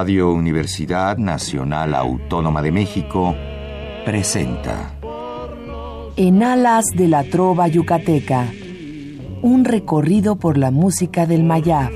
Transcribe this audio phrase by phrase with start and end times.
[0.00, 3.36] Radio Universidad Nacional Autónoma de México
[4.06, 4.94] presenta
[6.16, 8.46] En alas de la trova yucateca,
[9.42, 11.92] un recorrido por la música del Mayab.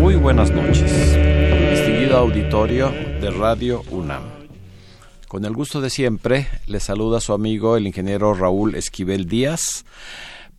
[0.00, 0.90] Muy buenas noches,
[1.72, 4.35] distinguido auditorio de Radio UNAM.
[5.36, 9.84] Con el gusto de siempre, le saluda su amigo el ingeniero Raúl Esquivel Díaz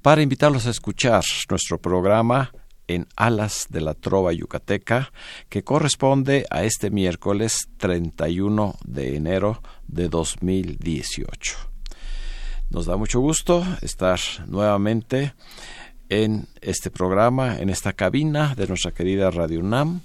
[0.03, 2.51] para invitarlos a escuchar nuestro programa
[2.87, 5.11] en Alas de la Trova Yucateca,
[5.49, 11.57] que corresponde a este miércoles 31 de enero de 2018.
[12.69, 15.33] Nos da mucho gusto estar nuevamente
[16.09, 20.01] en este programa, en esta cabina de nuestra querida Radio UNAM,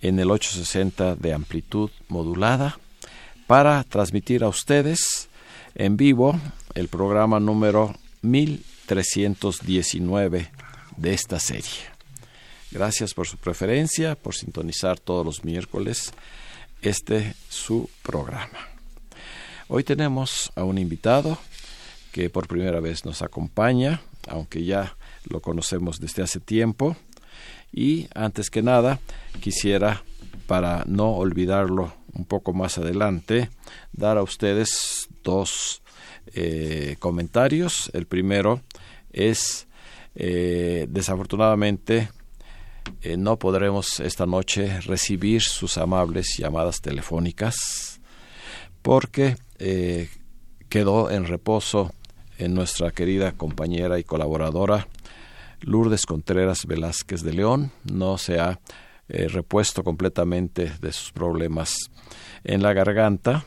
[0.00, 2.78] en el 860 de amplitud modulada
[3.50, 5.28] para transmitir a ustedes
[5.74, 6.38] en vivo
[6.74, 10.48] el programa número 1319
[10.96, 11.80] de esta serie.
[12.70, 16.12] Gracias por su preferencia, por sintonizar todos los miércoles
[16.80, 18.68] este su programa.
[19.66, 21.36] Hoy tenemos a un invitado
[22.12, 24.94] que por primera vez nos acompaña, aunque ya
[25.28, 26.96] lo conocemos desde hace tiempo.
[27.72, 29.00] Y antes que nada,
[29.40, 30.04] quisiera,
[30.46, 33.50] para no olvidarlo un poco más adelante,
[33.92, 35.82] dar a ustedes dos
[36.32, 37.90] eh, comentarios.
[37.92, 38.60] El primero
[39.12, 39.66] es,
[40.14, 42.10] eh, desafortunadamente,
[43.02, 48.00] eh, no podremos esta noche recibir sus amables llamadas telefónicas
[48.82, 49.36] porque
[50.70, 51.92] quedó en reposo
[52.38, 54.88] en nuestra querida compañera y colaboradora
[55.60, 57.72] Lourdes Contreras Velázquez de León.
[57.84, 58.58] No se ha
[59.06, 61.89] repuesto completamente de sus problemas
[62.44, 63.44] en la garganta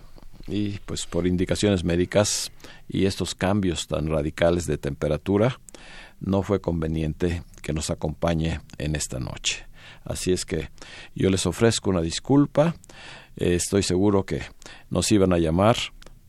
[0.48, 2.52] y pues por indicaciones médicas
[2.88, 5.60] y estos cambios tan radicales de temperatura
[6.20, 9.66] no fue conveniente que nos acompañe en esta noche.
[10.04, 10.70] Así es que
[11.16, 12.76] yo les ofrezco una disculpa.
[13.36, 14.42] estoy seguro que
[14.90, 15.76] nos iban a llamar,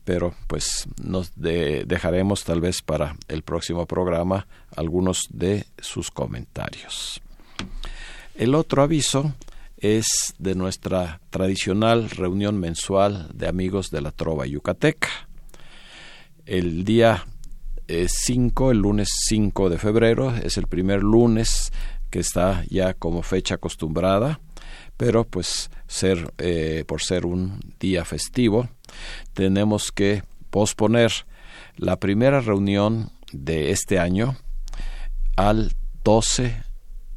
[0.04, 7.20] pero pues nos dejaremos tal vez para el próximo programa algunos de sus comentarios.
[8.34, 9.32] El otro aviso
[9.84, 15.10] es de nuestra tradicional reunión mensual de amigos de la Trova Yucateca.
[16.46, 17.26] El día
[17.86, 21.70] 5, eh, el lunes 5 de febrero, es el primer lunes
[22.08, 24.40] que está ya como fecha acostumbrada,
[24.96, 28.70] pero pues ser eh, por ser un día festivo,
[29.34, 31.12] tenemos que posponer
[31.76, 34.38] la primera reunión de este año
[35.36, 35.74] al
[36.04, 36.73] 12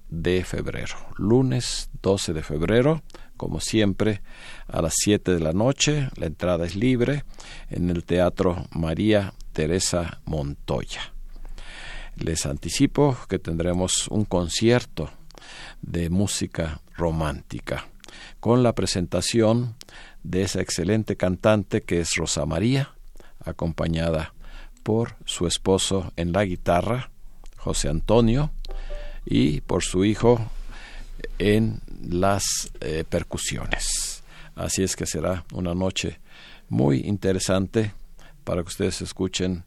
[0.10, 3.04] de febrero, lunes 12 de febrero,
[3.36, 4.22] como siempre,
[4.68, 6.10] a las 7 de la noche.
[6.16, 7.24] La entrada es libre
[7.70, 11.14] en el Teatro María Teresa Montoya.
[12.16, 15.12] Les anticipo que tendremos un concierto
[15.82, 17.88] de música romántica
[18.40, 19.76] con la presentación
[20.24, 22.96] de esa excelente cantante que es Rosa María,
[23.44, 24.34] acompañada
[24.84, 27.12] por su esposo en la guitarra,
[27.58, 28.52] José Antonio,
[29.30, 30.40] y por su hijo
[31.38, 34.24] en las eh, percusiones.
[34.56, 36.20] Así es que será una noche
[36.70, 37.94] muy interesante
[38.46, 39.66] para que ustedes escuchen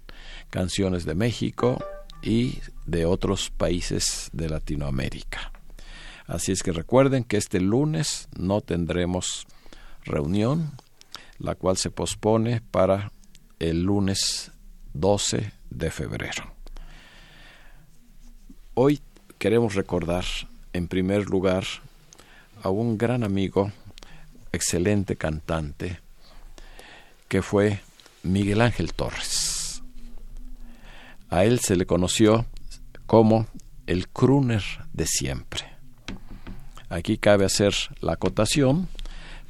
[0.48, 1.84] canciones de México
[2.22, 5.52] y de otros países de Latinoamérica.
[6.26, 9.46] Así es que recuerden que este lunes no tendremos
[10.04, 10.72] reunión,
[11.38, 13.12] la cual se pospone para
[13.58, 14.52] el lunes
[14.94, 16.54] 12 de febrero.
[18.74, 19.00] Hoy
[19.40, 20.26] queremos recordar,
[20.74, 21.64] en primer lugar,
[22.62, 23.72] a un gran amigo,
[24.52, 25.98] excelente cantante,
[27.26, 27.80] que fue
[28.22, 29.82] Miguel Ángel Torres.
[31.30, 32.44] A él se le conoció
[33.06, 33.46] como
[33.86, 35.64] el crooner de siempre.
[36.90, 38.88] Aquí cabe hacer la acotación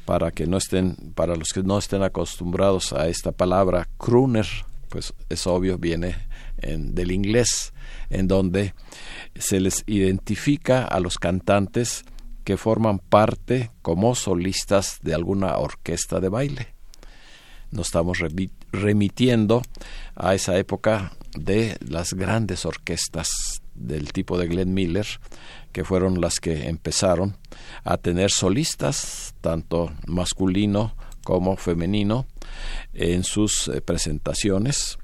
[0.04, 4.46] para que no estén, para los que no estén acostumbrados a esta palabra, crooner,
[4.88, 6.29] pues es obvio, viene
[6.60, 7.72] del inglés,
[8.10, 8.74] en donde
[9.34, 12.04] se les identifica a los cantantes
[12.44, 16.74] que forman parte como solistas de alguna orquesta de baile.
[17.70, 18.18] Nos estamos
[18.72, 19.62] remitiendo
[20.16, 23.28] a esa época de las grandes orquestas
[23.74, 25.06] del tipo de Glenn Miller,
[25.72, 27.36] que fueron las que empezaron
[27.84, 32.26] a tener solistas, tanto masculino como femenino,
[32.92, 34.98] en sus eh, presentaciones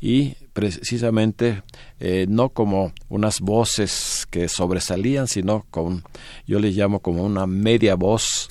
[0.00, 1.62] y precisamente
[1.98, 6.04] eh, no como unas voces que sobresalían, sino con,
[6.46, 8.50] yo le llamo como una media voz,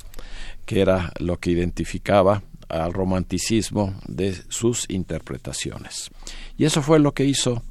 [0.66, 6.12] que era lo que identificaba al romanticismo de sus interpretaciones.
[6.57, 7.63] Y eso fue lo que hizo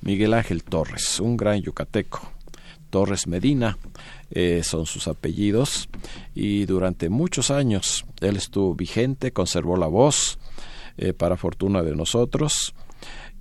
[0.00, 2.32] Miguel Ángel Torres, un gran yucateco.
[2.90, 3.76] Torres Medina
[4.30, 5.88] eh, son sus apellidos
[6.34, 10.38] y durante muchos años él estuvo vigente, conservó la voz,
[10.96, 12.74] eh, para fortuna de nosotros,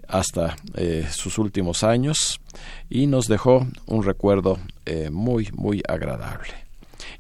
[0.07, 2.39] hasta eh, sus últimos años
[2.89, 4.59] y nos dejó un recuerdo
[5.11, 6.53] muy, muy agradable.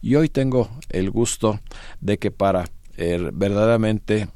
[0.01, 1.59] Y hoy tengo el gusto
[1.99, 4.27] de que para verdaderamente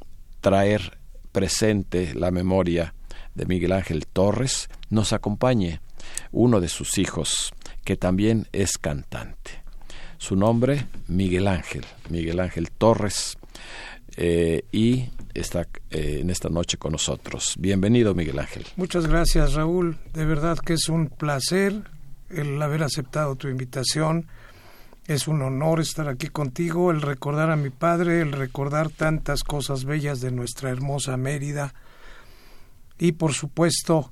[0.41, 0.97] traer
[1.31, 2.93] presente la memoria
[3.35, 5.79] de Miguel Ángel Torres, nos acompañe
[6.31, 7.53] uno de sus hijos,
[7.83, 9.63] que también es cantante.
[10.17, 13.37] Su nombre, Miguel Ángel, Miguel Ángel Torres,
[14.17, 17.55] eh, y está eh, en esta noche con nosotros.
[17.59, 18.65] Bienvenido, Miguel Ángel.
[18.75, 19.97] Muchas gracias, Raúl.
[20.13, 21.83] De verdad que es un placer
[22.29, 24.27] el haber aceptado tu invitación.
[25.05, 29.85] Es un honor estar aquí contigo, el recordar a mi padre, el recordar tantas cosas
[29.85, 31.73] bellas de nuestra hermosa Mérida.
[32.99, 34.11] Y por supuesto,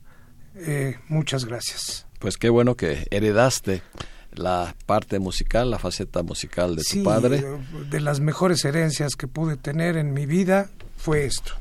[0.55, 2.07] eh, muchas gracias.
[2.19, 3.83] Pues qué bueno que heredaste
[4.31, 7.43] la parte musical, la faceta musical de tu padre.
[7.91, 11.53] De las mejores herencias que pude tener en mi vida fue esto.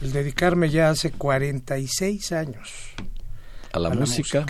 [0.00, 2.70] El dedicarme ya hace 46 años
[3.72, 4.44] a la, música,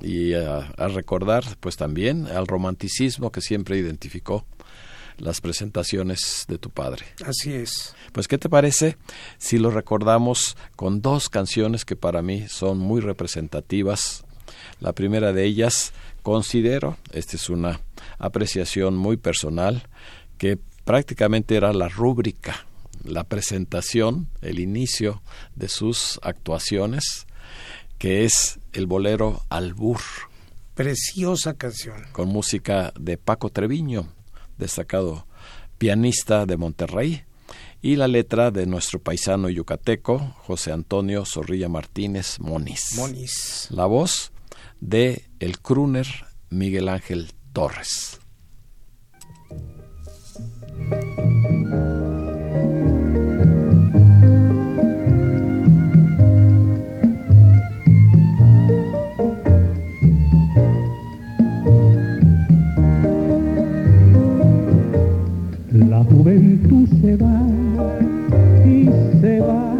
[0.00, 4.46] y a, a, recordar pues también al romanticismo que siempre identificó
[5.20, 7.04] las presentaciones de tu padre.
[7.24, 7.94] Así es.
[8.12, 8.96] Pues, ¿qué te parece
[9.38, 14.24] si lo recordamos con dos canciones que para mí son muy representativas?
[14.80, 17.80] La primera de ellas, considero, esta es una
[18.18, 19.86] apreciación muy personal,
[20.38, 22.66] que prácticamente era la rúbrica,
[23.04, 25.22] la presentación, el inicio
[25.54, 27.26] de sus actuaciones,
[27.98, 30.00] que es el bolero Albur.
[30.74, 32.04] Preciosa canción.
[32.12, 34.08] Con música de Paco Treviño,
[34.56, 35.26] destacado
[35.78, 37.24] pianista de Monterrey,
[37.82, 42.92] y la letra de nuestro paisano yucateco, José Antonio Zorrilla Martínez Moniz.
[42.94, 43.68] Moniz.
[43.70, 44.32] La voz
[44.80, 46.06] de el crooner
[46.50, 48.20] Miguel Ángel Torres.
[67.00, 67.40] Se va
[68.66, 68.88] y
[69.20, 69.74] se va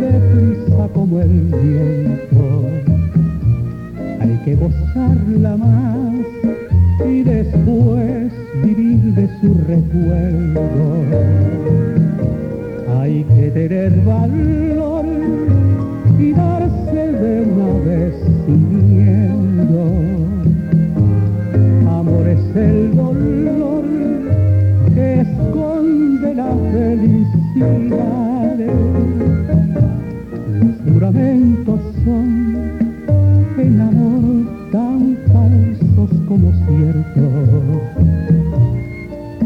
[0.00, 2.66] deprisa como el viento.
[4.20, 6.14] Hay que gozarla más
[7.06, 8.32] y después
[8.64, 10.60] vivir de su recuerdo.
[13.00, 15.06] Hay que tener valor
[16.18, 18.14] y darse de una vez
[18.46, 19.82] sin miedo.
[21.88, 23.49] Amor es el dolor
[26.70, 27.06] esconde
[27.56, 28.58] la felicidad.
[30.60, 32.28] Los juramentos son
[33.58, 37.80] en amor tan falsos como ciertos.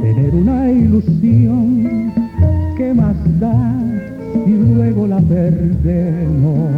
[0.01, 2.13] Tener una ilusión
[2.77, 3.75] que más da
[4.47, 6.71] y luego la perdemos.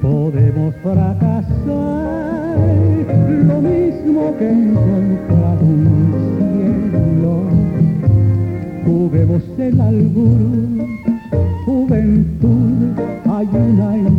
[0.00, 1.42] Podemos fracasar
[3.46, 5.01] lo mismo que encontrar
[9.52, 10.88] juguemos el albur,
[11.64, 14.11] juventud, hay una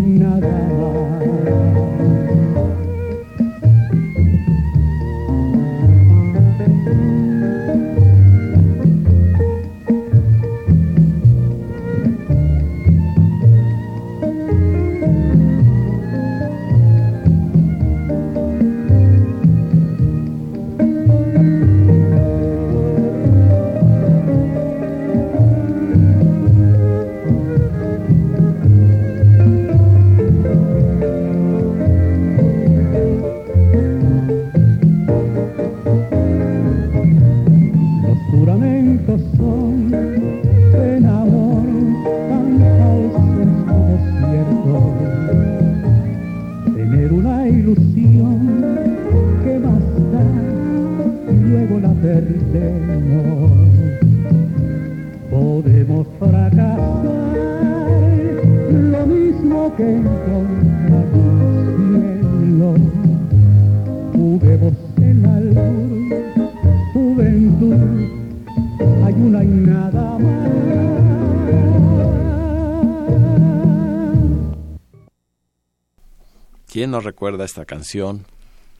[76.93, 78.27] ¿Quién no recuerda esta canción?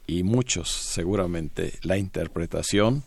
[0.06, 3.02] Y muchos seguramente la interpretación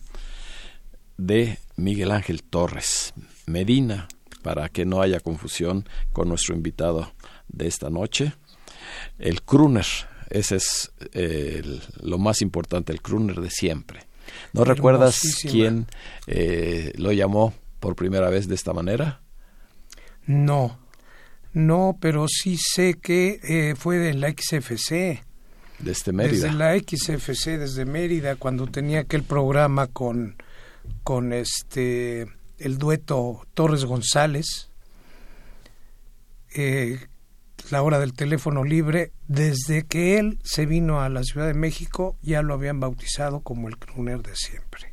[1.17, 3.15] de Miguel Ángel Torres
[3.47, 4.09] Medina,
[4.43, 7.13] para que no haya confusión con nuestro invitado
[7.47, 8.33] de esta noche.
[9.21, 9.87] El crooner,
[10.29, 14.01] ese es eh, el- lo más importante, el crooner de siempre.
[14.53, 15.21] ¿No recuerdas
[15.53, 15.87] quién
[16.27, 19.21] eh, lo llamó por primera vez de esta manera?
[20.27, 20.81] No,
[21.57, 25.25] no, pero sí sé que eh, fue de la XFC.
[25.79, 26.33] Desde Mérida.
[26.33, 30.37] Desde la XFC, desde Mérida, cuando tenía aquel programa con,
[31.03, 32.27] con este
[32.59, 34.71] el dueto Torres González,
[36.55, 36.99] eh,
[37.71, 42.19] la hora del teléfono libre, desde que él se vino a la Ciudad de México,
[42.21, 44.93] ya lo habían bautizado como el crooner de siempre.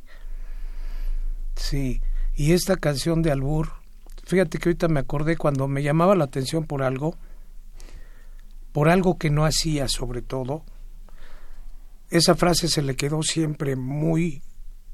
[1.56, 2.00] Sí,
[2.34, 3.83] y esta canción de Albur,
[4.26, 7.16] fíjate que ahorita me acordé cuando me llamaba la atención por algo,
[8.72, 10.64] por algo que no hacía sobre todo,
[12.10, 14.42] esa frase se le quedó siempre muy,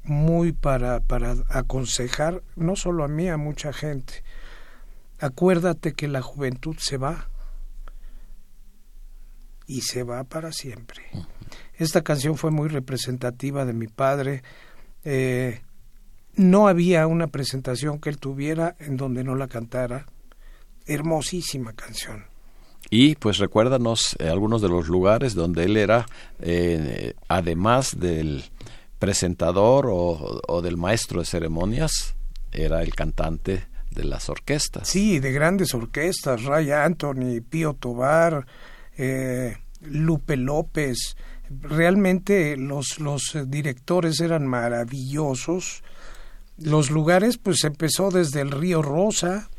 [0.03, 4.23] muy para, para aconsejar, no solo a mí, a mucha gente.
[5.19, 7.29] Acuérdate que la juventud se va
[9.67, 11.03] y se va para siempre.
[11.75, 14.43] Esta canción fue muy representativa de mi padre.
[15.03, 15.61] Eh,
[16.35, 20.05] no había una presentación que él tuviera en donde no la cantara.
[20.85, 22.25] Hermosísima canción.
[22.89, 26.05] Y pues recuérdanos eh, algunos de los lugares donde él era,
[26.39, 28.43] eh, además del
[28.99, 32.15] presentador o, o del maestro de ceremonias,
[32.51, 34.87] era el cantante de las orquestas.
[34.87, 38.45] Sí, de grandes orquestas, Ray Anthony, Pío Tobar,
[38.97, 41.15] eh, Lupe López.
[41.49, 45.83] Realmente los, los directores eran maravillosos.
[46.63, 49.49] Los lugares, pues empezó desde el Río Rosa.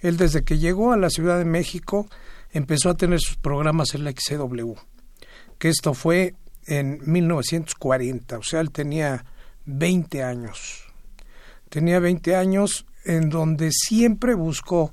[0.00, 2.06] Él desde que llegó a la Ciudad de México
[2.52, 4.74] empezó a tener sus programas en la XCW.
[5.58, 6.34] Que esto fue
[6.66, 9.24] en 1940, o sea, él tenía
[9.64, 10.86] 20 años.
[11.68, 14.92] Tenía 20 años en donde siempre buscó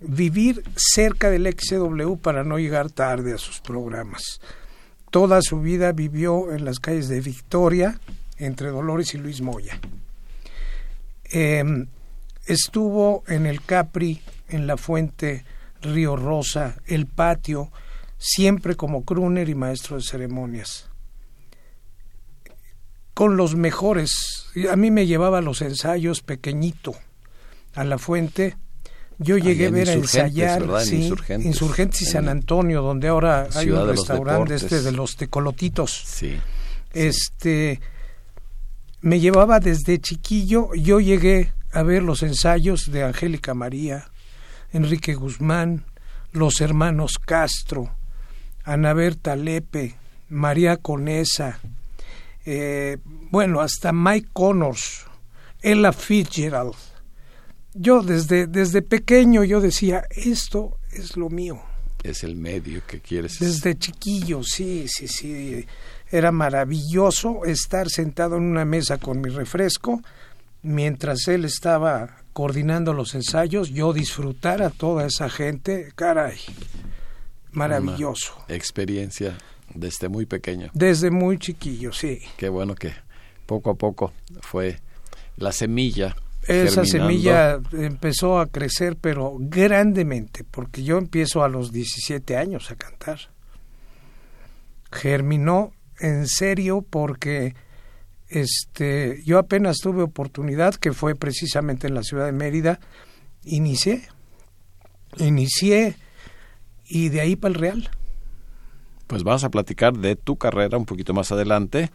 [0.00, 4.40] vivir cerca del XCW para no llegar tarde a sus programas.
[5.10, 8.00] Toda su vida vivió en las calles de Victoria,
[8.38, 9.78] entre Dolores y Luis Moya.
[11.30, 11.64] Eh,
[12.46, 15.44] estuvo en el Capri, en la Fuente,
[15.82, 17.70] Río Rosa, el patio,
[18.18, 20.88] siempre como crooner y maestro de ceremonias.
[23.14, 24.46] Con los mejores.
[24.70, 26.94] A mí me llevaba los ensayos pequeñito
[27.74, 28.56] a la fuente.
[29.18, 30.82] Yo Ahí llegué a ver a ensayar ¿verdad?
[30.82, 31.46] En sí, Insurgentes.
[31.46, 34.62] Insurgentes y San Antonio, donde ahora hay un de restaurante Deportes.
[34.62, 35.90] este de los tecolotitos.
[36.06, 36.38] Sí.
[36.94, 37.80] Este
[39.02, 44.10] me llevaba desde chiquillo, yo llegué a ver los ensayos de Angélica María,
[44.72, 45.84] Enrique Guzmán,
[46.32, 47.94] los hermanos Castro,
[48.64, 49.96] Ana Berta Lepe,
[50.28, 51.60] María Conesa,
[52.44, 52.98] eh,
[53.30, 55.06] bueno, hasta Mike Connors,
[55.62, 56.74] Ella Fitzgerald.
[57.74, 61.62] Yo desde, desde pequeño yo decía, esto es lo mío.
[62.02, 63.38] Es el medio que quieres.
[63.38, 65.66] Desde chiquillo, sí, sí, sí.
[66.10, 70.02] Era maravilloso estar sentado en una mesa con mi refresco
[70.62, 76.38] mientras él estaba coordinando los ensayos, yo disfrutar a toda esa gente, caray,
[77.52, 78.34] maravilloso.
[78.48, 79.36] Una experiencia
[79.74, 80.70] desde muy pequeño.
[80.74, 82.20] Desde muy chiquillo, sí.
[82.36, 82.92] Qué bueno que
[83.46, 84.80] poco a poco fue
[85.36, 86.16] la semilla.
[86.42, 86.84] Esa germinando.
[86.84, 93.18] semilla empezó a crecer, pero grandemente, porque yo empiezo a los 17 años a cantar.
[94.90, 97.54] Germinó en serio porque
[98.28, 102.80] este yo apenas tuve oportunidad, que fue precisamente en la ciudad de Mérida,
[103.44, 104.08] inicié,
[105.18, 105.96] inicié
[106.86, 107.90] y de ahí para el Real.
[109.06, 111.90] Pues vamos a platicar de tu carrera un poquito más adelante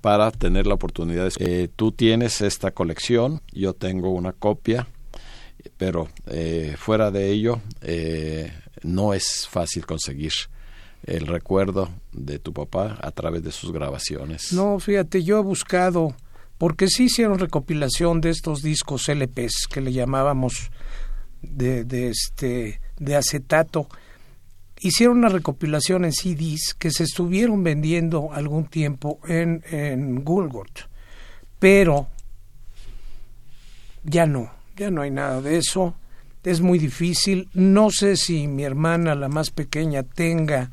[0.00, 1.28] para tener la oportunidad.
[1.28, 1.32] De...
[1.38, 4.88] Eh, tú tienes esta colección, yo tengo una copia,
[5.76, 10.32] pero eh, fuera de ello eh, no es fácil conseguir
[11.06, 14.52] el recuerdo de tu papá a través de sus grabaciones.
[14.52, 16.14] No, fíjate, yo he buscado,
[16.58, 20.70] porque sí hicieron recopilación de estos discos LPs que le llamábamos
[21.42, 23.88] de, este de acetato.
[24.80, 30.90] Hicieron una recopilación en CDs que se estuvieron vendiendo algún tiempo en, en Gulgot,
[31.58, 32.08] pero
[34.04, 35.94] ya no, ya no hay nada de eso.
[36.46, 37.48] Es muy difícil.
[37.54, 40.70] No sé si mi hermana, la más pequeña, tenga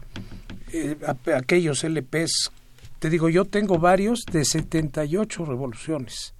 [0.71, 2.51] eh, a- aquellos LPs.
[2.99, 6.33] Te digo, yo tengo varios de 78 revoluciones,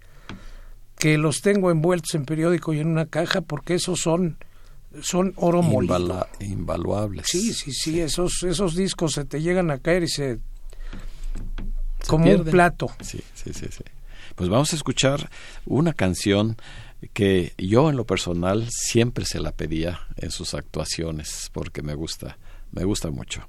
[0.97, 4.37] que los tengo envueltos en periódico y en una caja porque esos son,
[5.01, 5.97] son oro molido.
[5.97, 7.25] Invala- invaluables.
[7.27, 10.37] Sí, sí, sí, esos, esos discos se te llegan a caer y se...
[12.01, 12.91] Se como un plato.
[13.01, 13.83] Sí, sí, sí, sí.
[14.35, 15.29] Pues vamos a escuchar
[15.65, 16.57] una canción
[17.13, 22.37] que yo en lo personal siempre se la pedía en sus actuaciones porque me gusta,
[22.71, 23.47] me gusta mucho.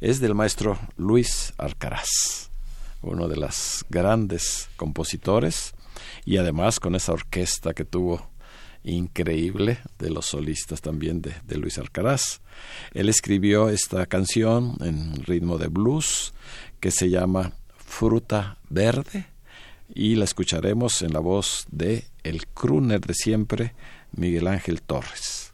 [0.00, 2.50] Es del maestro Luis Arcaraz,
[3.02, 5.74] uno de los grandes compositores
[6.24, 8.30] y además con esa orquesta que tuvo
[8.84, 12.40] increíble de los solistas también de, de Luis Arcaraz.
[12.94, 16.32] Él escribió esta canción en ritmo de blues
[16.80, 19.26] que se llama Fruta Verde
[19.94, 23.74] y la escucharemos en la voz de el crooner de siempre,
[24.12, 25.52] Miguel Ángel Torres.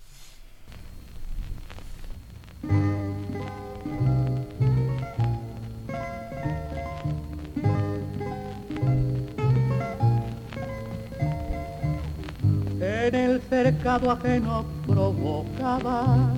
[13.06, 16.32] en el cercado ajeno provocaba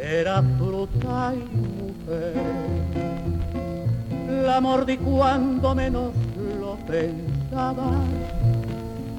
[0.00, 3.15] era fruta y mujer
[4.28, 6.12] la mordí cuando menos
[6.60, 7.90] lo pensaba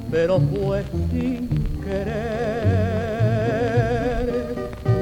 [0.10, 1.50] pero fue sin
[1.84, 2.08] querer.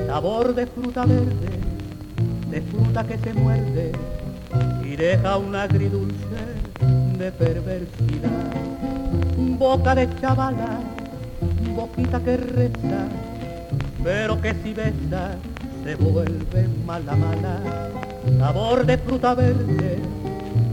[0.07, 1.55] Sabor de fruta verde
[2.55, 3.91] de fruta que se muerde
[4.81, 6.15] y deja un agridulce
[7.17, 8.53] de perversidad.
[9.57, 10.79] Boca de chavala,
[11.75, 13.09] boquita que reza,
[14.03, 15.35] pero que si besa
[15.85, 17.59] se vuelve mala mala.
[18.39, 19.99] Sabor de fruta verde,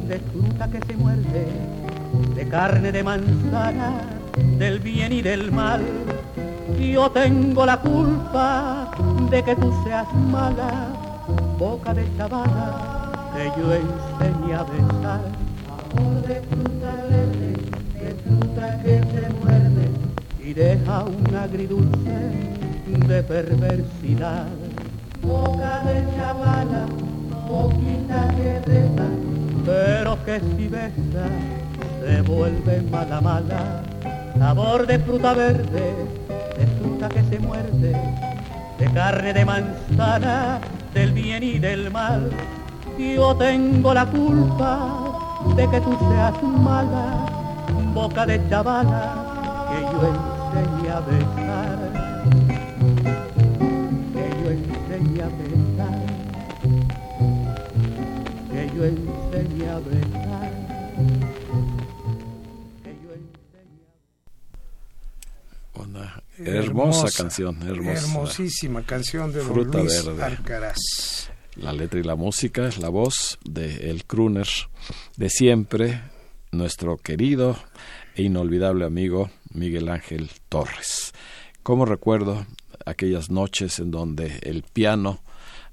[0.08, 1.46] de fruta que se muerde,
[2.34, 3.92] de carne de manzana,
[4.58, 5.82] del bien y del mal.
[6.80, 8.90] Yo tengo la culpa
[9.30, 10.88] de que tú seas mala,
[11.58, 15.20] boca de chavala, que yo enseñé a besar.
[15.66, 17.52] Sabor de fruta verde
[18.00, 19.90] de fruta que se muerde
[20.42, 22.52] y deja un agridulce
[23.08, 24.61] de perversidad.
[25.22, 26.86] Boca de chavala,
[27.48, 29.08] boquita que reza,
[29.64, 31.26] pero que si besa
[32.04, 33.82] se vuelve mala mala.
[34.38, 35.94] Sabor de fruta verde,
[36.58, 37.92] de fruta que se muerde,
[38.78, 40.58] de carne de manzana,
[40.92, 42.30] del bien y del mal.
[42.98, 44.78] Yo tengo la culpa
[45.56, 47.32] de que tú seas mala
[47.94, 52.11] boca de chavala que yo enseñé a besar,
[55.02, 56.06] a besar,
[58.50, 58.84] que yo
[59.68, 60.52] a besar,
[65.74, 68.06] Una hermosa, canción, hermosa.
[68.06, 70.22] Hermosísima canción de don Fruta Luis verde.
[70.22, 70.78] Alcaraz.
[71.56, 74.46] La letra y la música es la voz de el crooner
[75.16, 76.00] de siempre,
[76.52, 77.56] nuestro querido
[78.14, 81.12] e inolvidable amigo Miguel Ángel Torres.
[81.62, 82.46] Como recuerdo
[82.86, 85.20] aquellas noches en donde el piano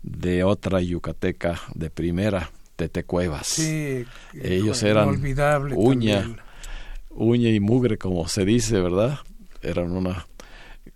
[0.03, 5.09] de otra yucateca de primera, Tete Cuevas, Sí, ellos híjole, eran
[5.75, 6.41] uña, también.
[7.09, 9.19] uña y mugre, como se dice, ¿verdad?
[9.61, 10.25] Eran una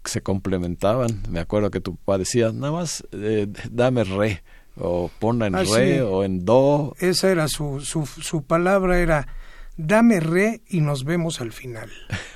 [0.05, 1.21] se complementaban.
[1.29, 4.43] Me acuerdo que tu papá decía, nada más eh, dame re,
[4.77, 5.99] o ponla en Ah, re, sí.
[6.01, 6.95] o en do.
[6.99, 9.27] Esa era su, su, su palabra, era
[9.77, 11.89] dame re y nos vemos al final.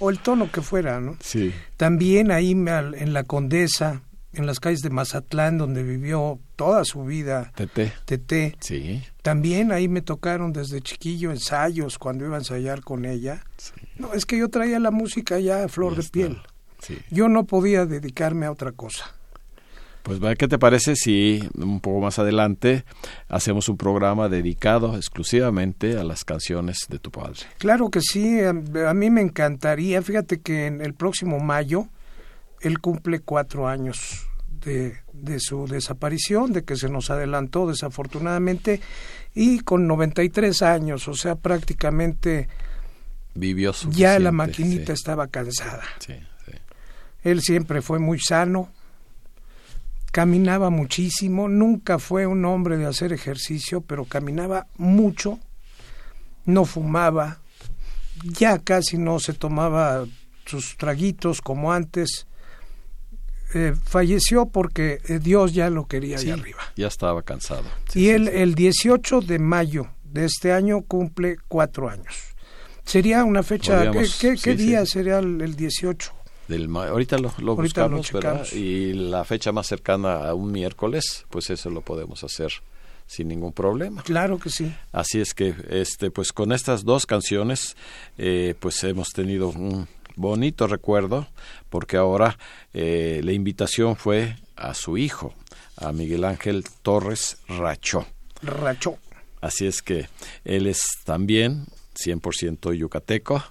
[0.00, 1.16] O el tono que fuera, ¿no?
[1.20, 7.04] Sí, También ahí en la Condesa, en las calles de Mazatlán, donde vivió toda su
[7.04, 7.92] vida tete.
[8.06, 13.44] Tete, Sí, también ahí me tocaron desde chiquillo ensayos cuando iba a ensayar con ella.
[13.56, 13.72] sí.
[13.96, 16.12] No, es que yo traía la música ya a flor Ya de está.
[16.12, 16.38] piel.
[16.80, 16.98] sí.
[17.10, 19.14] Yo no podía dedicarme a otra cosa.
[20.02, 22.84] Pues, ¿qué te parece si un poco más adelante
[23.28, 27.40] hacemos un programa dedicado exclusivamente a las canciones de tu padre?
[27.58, 30.00] Claro que sí, a, a mí me encantaría.
[30.02, 31.88] Fíjate que en el próximo mayo
[32.60, 34.26] él cumple cuatro años
[34.64, 38.80] de, de su desaparición, de que se nos adelantó desafortunadamente,
[39.34, 42.48] y con 93 años, o sea, prácticamente
[43.34, 45.84] Vivió su ya la maquinita Sí, estaba cansada.
[46.00, 46.52] sí, sí.
[47.22, 48.70] Él siempre fue muy sano,
[50.10, 55.38] caminaba muchísimo, nunca fue un hombre de hacer ejercicio, pero caminaba mucho,
[56.44, 57.38] no fumaba,
[58.24, 60.04] ya casi no se tomaba
[60.46, 62.26] sus traguitos como antes.
[63.52, 66.60] Eh, falleció porque eh, Dios ya lo quería Sí, allá arriba.
[66.76, 67.64] ya estaba cansado.
[67.88, 68.38] Sí, y sí, él sí.
[68.38, 72.14] el 18 de mayo de este año cumple cuatro años.
[72.84, 74.66] Sería una fecha, ¿qué, Podríamos- qué- qué sí, sí.
[74.66, 76.12] día sería el, el 18?
[76.50, 78.44] Del, ahorita lo, buscamos, ¿verdad?
[78.52, 82.50] Y la fecha más cercana a un miércoles, pues eso lo podemos hacer
[83.06, 84.02] sin ningún problema.
[84.02, 84.74] Claro que sí.
[84.90, 87.76] Así es que, este, pues con estas dos canciones,
[88.18, 89.86] eh, pues hemos tenido un
[90.16, 91.28] bonito recuerdo,
[91.68, 92.36] porque ahora
[92.74, 95.32] eh, la invitación fue a su hijo,
[95.76, 98.06] a Miguel Ángel Torres Racho.
[98.42, 98.98] Racho.
[99.40, 100.08] Así es que
[100.44, 103.42] él es también 100% yucateco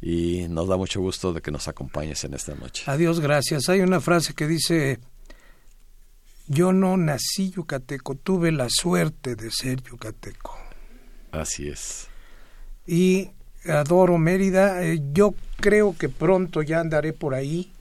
[0.00, 2.84] y nos da mucho gusto de que nos acompañes en esta noche.
[2.86, 3.68] Adiós, gracias.
[3.68, 5.00] Hay una frase que dice,
[6.46, 10.56] yo no nací yucateco, tuve la suerte de ser yucateco.
[11.32, 12.06] Así es.
[12.86, 13.30] Y
[13.66, 17.72] adoro Mérida, eh, yo creo que pronto ya andaré por ahí.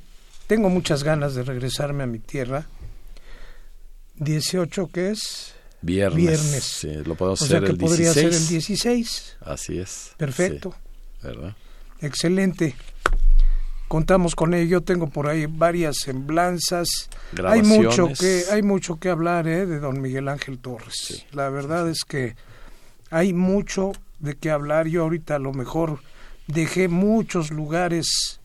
[0.48, 2.68] Tengo muchas ganas de regresarme a mi tierra.
[4.16, 5.54] 18, ¿qué es?
[5.82, 6.18] Viernes.
[6.18, 6.64] Viernes.
[6.64, 8.36] Sí, lo podemos o hacer sea que el podría 16.
[8.36, 9.38] ser el 16.
[9.42, 10.12] Así es.
[10.18, 10.72] Perfecto.
[10.72, 11.56] Sí, ¿Verdad?
[12.02, 12.76] Excelente.
[13.88, 14.80] Contamos con ello.
[14.80, 17.10] Yo tengo por ahí varias semblanzas.
[17.46, 19.66] Hay mucho que hay mucho que hablar ¿eh?
[19.66, 20.96] de don Miguel Ángel Torres.
[20.96, 21.24] Sí.
[21.32, 22.36] La verdad es que
[23.10, 24.88] hay mucho de qué hablar.
[24.88, 26.00] Yo ahorita a lo mejor
[26.48, 28.42] dejé muchos lugares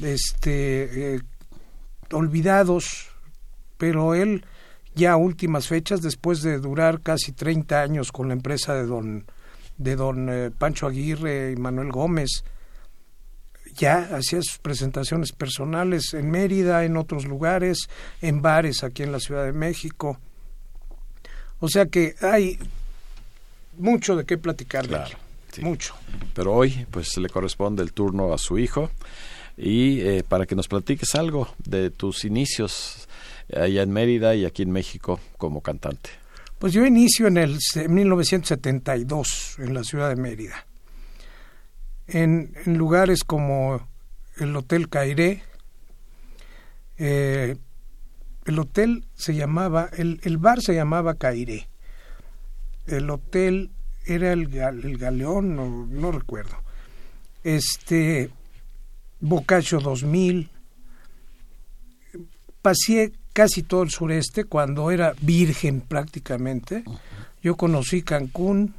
[0.00, 1.20] este eh,
[2.12, 3.08] olvidados,
[3.78, 4.44] pero él
[4.94, 9.24] ya a últimas fechas, después de durar casi 30 años con la empresa de don
[9.76, 12.44] de don eh, Pancho Aguirre y Manuel Gómez,
[13.74, 17.88] ya hacía sus presentaciones personales en Mérida, en otros lugares,
[18.22, 20.18] en bares aquí en la Ciudad de México.
[21.60, 22.58] O sea que hay
[23.78, 24.88] mucho de qué platicar de.
[24.90, 25.16] Claro,
[25.52, 25.62] sí.
[25.62, 25.94] Mucho.
[26.34, 28.90] Pero hoy, pues le corresponde el turno a su hijo
[29.56, 33.08] y eh, para que nos platiques algo de tus inicios
[33.54, 36.10] allá en Mérida y aquí en México como cantante.
[36.58, 40.66] Pues yo inicio en el se- 1972 en la ciudad de Mérida.
[42.06, 43.88] En, en lugares como
[44.36, 45.42] el Hotel Cairé.
[46.98, 47.56] eh,
[48.44, 51.68] el hotel se llamaba, el, el bar se llamaba Cairé.
[52.86, 53.70] El hotel
[54.04, 56.56] era el, el Galeón, no, no recuerdo.
[57.42, 58.30] Este,
[59.20, 60.50] Boccaccio 2000.
[62.60, 66.84] Pasé casi todo el sureste cuando era virgen prácticamente.
[67.42, 68.74] Yo conocí Cancún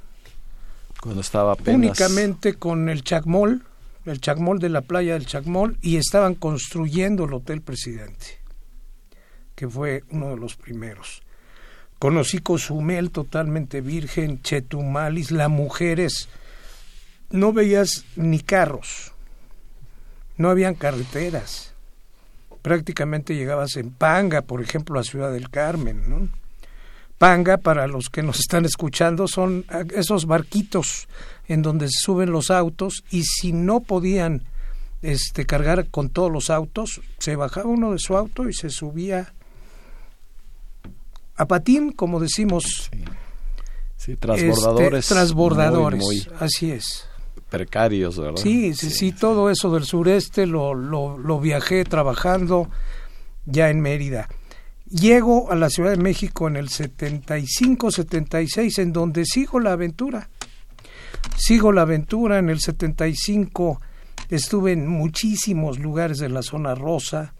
[1.75, 3.63] Únicamente con el Chacmol,
[4.05, 8.39] el Chacmol de la playa del Chacmol, y estaban construyendo el Hotel Presidente,
[9.55, 11.21] que fue uno de los primeros.
[11.99, 16.27] Conocí Cozumel totalmente virgen, Chetumalis, las mujeres.
[17.29, 19.13] No veías ni carros,
[20.37, 21.73] no habían carreteras.
[22.61, 26.44] Prácticamente llegabas en Panga, por ejemplo, a Ciudad del Carmen, ¿no?
[27.17, 31.07] Panga, para los que nos están escuchando, son esos barquitos
[31.47, 34.43] en donde se suben los autos y si no podían
[35.01, 39.33] este, cargar con todos los autos, se bajaba uno de su auto y se subía
[41.37, 42.89] a patín, como decimos,
[43.97, 44.99] Sí, transbordadores.
[44.99, 47.07] este, transbordadores, Muy, muy así es.
[47.49, 48.41] precarios, ¿verdad?
[48.41, 52.69] Sí, sí, sí, todo eso del sureste lo, lo, lo viajé trabajando
[53.45, 54.27] ya en Mérida.
[54.89, 60.29] Llego a la Ciudad de México en el 75, 76, en donde sigo la aventura.
[61.37, 63.81] Sigo la aventura en el 75,
[64.29, 67.33] estuve en muchísimos lugares de la zona rosa.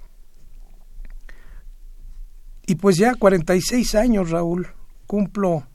[2.65, 4.67] Y pues ya 46 años, Raúl,
[5.05, 5.67] cumplo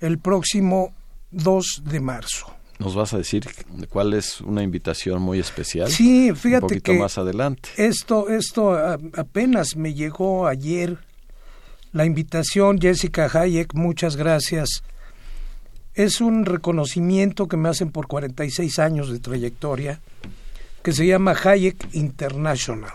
[0.00, 0.94] el próximo
[1.32, 2.54] 2 de marzo.
[2.78, 3.44] ¿Nos vas a decir
[3.88, 5.90] cuál es una invitación muy especial?
[5.90, 7.70] Sí, Un fíjate poquito que más adelante.
[7.76, 8.72] esto, esto
[9.16, 11.07] apenas me llegó ayer
[11.92, 14.82] la invitación, Jessica Hayek, muchas gracias.
[15.94, 20.00] Es un reconocimiento que me hacen por 46 años de trayectoria,
[20.82, 22.92] que se llama Hayek International.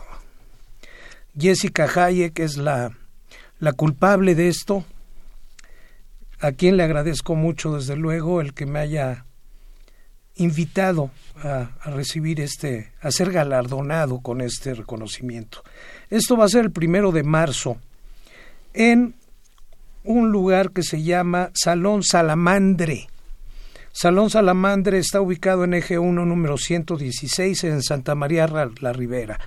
[1.37, 2.91] Jessica Hayek es la,
[3.59, 4.85] la culpable de esto,
[6.39, 9.25] a quien le agradezco mucho, desde luego, el que me haya
[10.35, 11.09] invitado
[11.43, 15.63] a, a, recibir este, a ser galardonado con este reconocimiento.
[16.09, 17.77] Esto va a ser el primero de marzo
[18.73, 19.15] en
[20.03, 23.07] un lugar que se llama Salón Salamandre.
[23.91, 29.39] Salón Salamandre está ubicado en Eje 1, número 116, en Santa María La Ribera.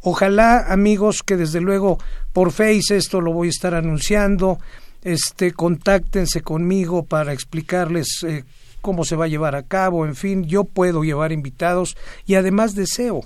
[0.00, 1.98] Ojalá, amigos, que desde luego
[2.32, 4.58] por Face esto lo voy a estar anunciando,
[5.02, 8.44] este, contáctense conmigo para explicarles eh,
[8.80, 12.74] cómo se va a llevar a cabo, en fin, yo puedo llevar invitados y además
[12.74, 13.22] deseo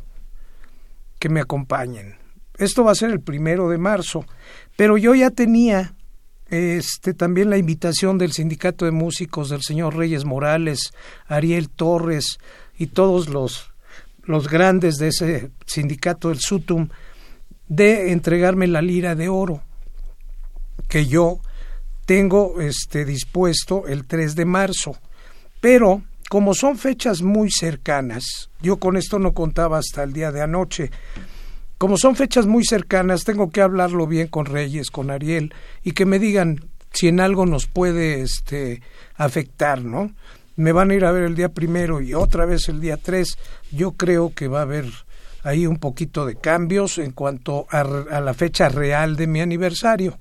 [1.19, 2.17] que me acompañen.
[2.59, 4.27] Esto va a ser el primero de marzo,
[4.77, 5.95] pero yo ya tenía
[6.51, 10.93] este también la invitación del sindicato de músicos del señor Reyes Morales,
[11.27, 12.39] Ariel Torres
[12.77, 13.73] y todos los
[14.23, 16.89] los grandes de ese sindicato del SUTUM
[17.67, 19.63] de entregarme la lira de oro
[20.89, 21.41] que yo
[22.05, 24.97] tengo este dispuesto el 3 de marzo.
[25.61, 30.43] Pero como son fechas muy cercanas, yo con esto no contaba hasta el día de
[30.43, 30.91] anoche.
[31.79, 36.07] Como son fechas muy cercanas, tengo que hablarlo bien con Reyes, con Ariel y que
[36.07, 38.83] me digan si en algo nos puede este
[39.15, 40.13] afectar, ¿no?
[40.57, 43.39] Me van a ir a ver el día primero y otra vez el día tres.
[43.71, 44.87] Yo creo que va a haber
[45.45, 50.19] ahí un poquito de cambios en cuanto a, a la fecha real de mi aniversario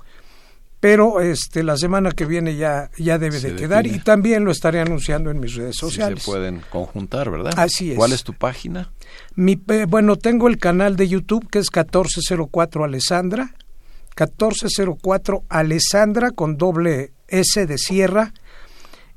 [0.80, 4.80] pero este la semana que viene ya ya debe de quedar y también lo estaré
[4.80, 6.22] anunciando en mis redes sociales.
[6.22, 7.54] se pueden conjuntar, ¿verdad?
[7.58, 7.98] Así es.
[7.98, 8.92] ¿Cuál es tu página?
[9.36, 13.56] Mi bueno, tengo el canal de YouTube que es 1404 Alessandra,
[14.16, 18.34] 1404 Alessandra con doble S de sierra.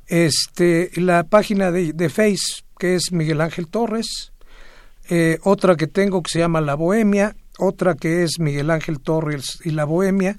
[0.06, 4.32] Este la página de, de Face que es Miguel Ángel Torres,
[5.10, 9.58] eh, otra que tengo que se llama La Bohemia, otra que es Miguel Ángel Torres
[9.62, 10.36] y La Bohemia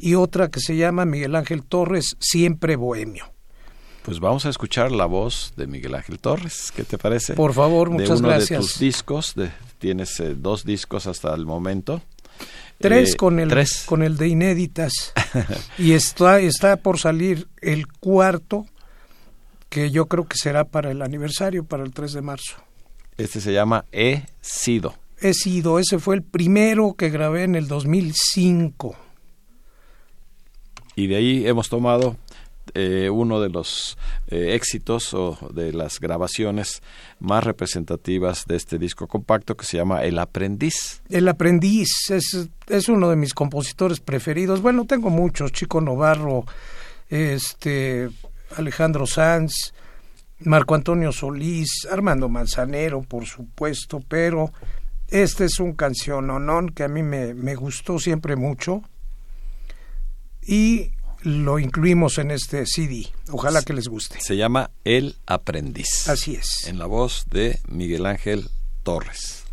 [0.00, 3.32] y otra que se llama Miguel Ángel Torres, Siempre Bohemio.
[4.02, 7.34] Pues vamos a escuchar la voz de Miguel Ángel Torres, ¿qué te parece?
[7.34, 8.48] Por favor, muchas de uno gracias.
[8.50, 12.02] de tus discos, de, tienes eh, dos discos hasta el momento.
[12.78, 13.82] Tres Eh, con el tres.
[13.84, 15.12] con el de inéditas
[15.78, 18.64] y está está por salir el cuarto
[19.68, 22.56] que yo creo que será para el aniversario para el 3 de marzo.
[23.18, 24.94] Este se llama He sido.
[25.20, 28.96] He sido, ese fue el primero que grabé en el 2005.
[31.00, 32.18] Y de ahí hemos tomado
[32.74, 33.96] eh, uno de los
[34.28, 36.82] eh, éxitos o de las grabaciones
[37.20, 41.00] más representativas de este disco compacto que se llama El Aprendiz.
[41.08, 44.60] El aprendiz es, es uno de mis compositores preferidos.
[44.60, 46.44] Bueno, tengo muchos, Chico Novarro,
[47.08, 48.10] este
[48.58, 49.72] Alejandro Sanz,
[50.40, 54.52] Marco Antonio Solís, Armando Manzanero, por supuesto, pero
[55.08, 58.82] este es un canciononón que a mí me, me gustó siempre mucho
[60.46, 60.90] y
[61.22, 63.06] lo incluimos en este CD.
[63.30, 64.20] Ojalá que les guste.
[64.20, 66.08] Se llama El Aprendiz.
[66.08, 66.66] Así es.
[66.66, 68.48] En la voz de Miguel Ángel
[68.82, 69.44] Torres.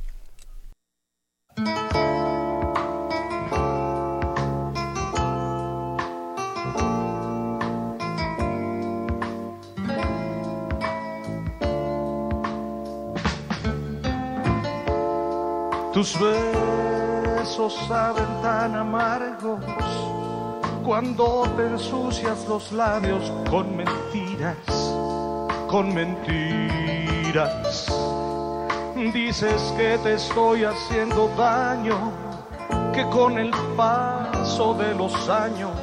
[15.93, 19.65] Tus besos saben tan amargos
[20.87, 24.55] cuando te ensucias los labios con mentiras,
[25.67, 27.87] con mentiras.
[29.13, 32.13] Dices que te estoy haciendo daño,
[32.93, 35.75] que con el paso de los años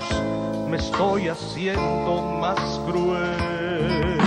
[0.71, 4.19] me estoy haciendo más cruel.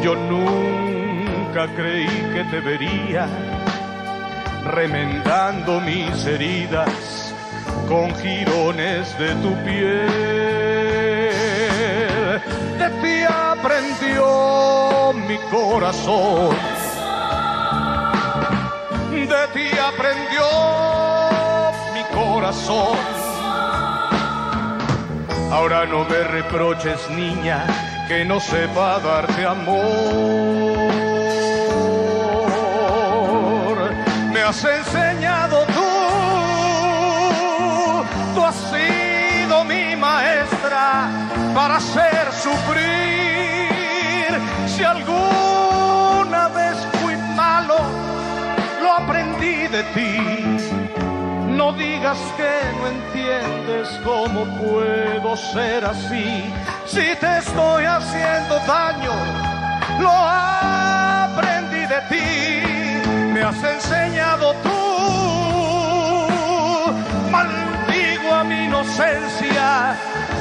[0.00, 3.26] Yo nunca creí que te vería
[4.62, 7.25] remendando mis heridas
[7.88, 10.06] con jirones de tu piel.
[12.78, 16.56] De ti aprendió mi corazón,
[19.10, 20.44] de ti aprendió
[21.94, 22.98] mi corazón.
[25.52, 27.64] Ahora no me reproches, niña,
[28.08, 29.76] que no sepa darte amor.
[34.32, 35.65] Me has enseñado
[41.54, 42.86] para hacer sufrir.
[44.66, 47.78] Si alguna vez fui malo,
[48.82, 50.12] lo aprendí de ti.
[51.48, 56.52] No digas que no entiendes cómo puedo ser así.
[56.86, 59.12] Si te estoy haciendo daño,
[59.98, 62.26] lo aprendí de ti.
[63.32, 64.76] Me has enseñado tú.
[67.30, 69.96] Maldigo a mi inocencia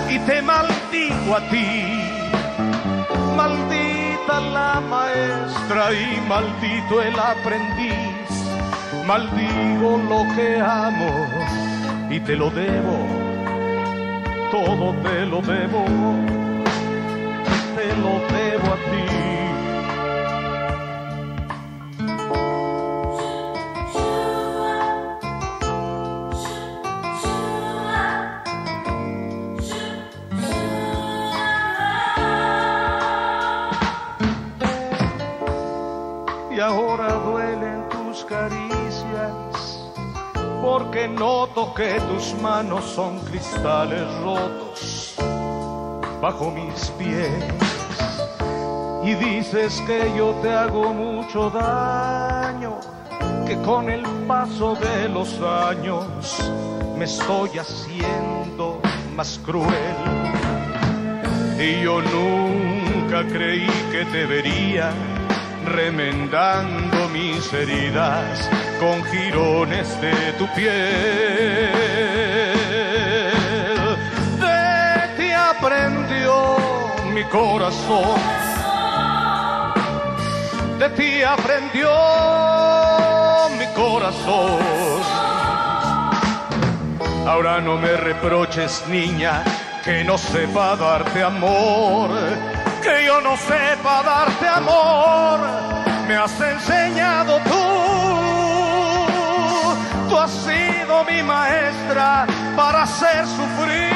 [0.10, 1.68] y te maldigo a ti.
[3.36, 8.30] Maldita la maestra y maldito el aprendiz.
[9.06, 11.28] Maldigo lo que amo
[12.10, 12.98] y te lo debo.
[14.52, 15.86] Todo te lo debo.
[17.76, 19.35] Te lo debo a ti.
[36.66, 39.80] Ahora duelen tus caricias,
[40.64, 45.16] porque noto que tus manos son cristales rotos
[46.20, 47.30] bajo mis pies.
[49.04, 52.80] y dices que yo te hago mucho daño,
[53.46, 56.08] que con el paso de los años
[56.98, 58.82] me estoy haciendo
[59.16, 59.98] más cruel.
[61.60, 64.92] Y yo nunca creí que te vería
[65.66, 68.50] remendando mis heridas
[68.80, 71.72] con jirones de tu piel.
[74.40, 76.58] De ti aprendió
[77.14, 78.20] mi corazón,
[80.80, 81.90] de ti aprendió
[83.58, 84.60] mi corazón.
[87.28, 89.44] Ahora no me reproches, niña,
[89.84, 92.10] que no sepa darte amor,
[92.86, 95.40] que yo no sepa darte amor,
[96.08, 97.66] me has enseñado tú.
[100.08, 103.96] Tú has sido mi maestra para hacer sufrir.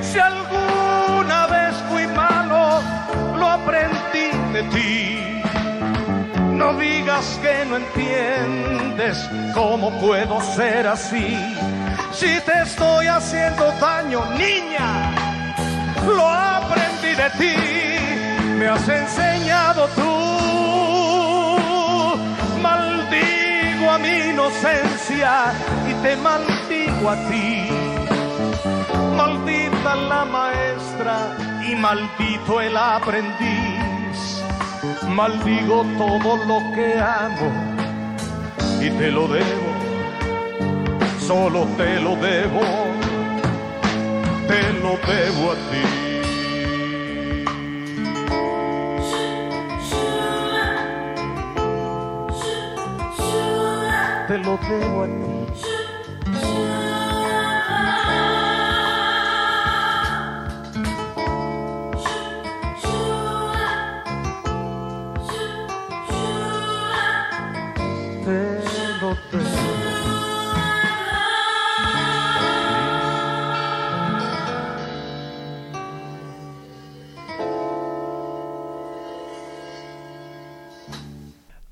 [0.00, 2.82] Si alguna vez fui malo,
[3.36, 5.42] lo aprendí de ti.
[6.52, 11.36] No digas que no entiendes cómo puedo ser así.
[12.12, 15.27] Si te estoy haciendo daño, niña,
[16.14, 17.56] lo aprendí de ti.
[18.58, 20.14] Me has enseñado tú.
[22.60, 25.52] Maldigo a mi inocencia
[25.88, 27.68] y te maldigo a ti.
[29.16, 31.36] Maldita la maestra
[31.68, 34.42] y maldito el aprendiz.
[35.08, 37.78] Maldigo todo lo que amo
[38.80, 39.70] y te lo debo,
[41.18, 42.60] solo te lo debo,
[44.46, 45.97] te lo debo a ti.
[54.28, 55.12] Te lo debo a ti.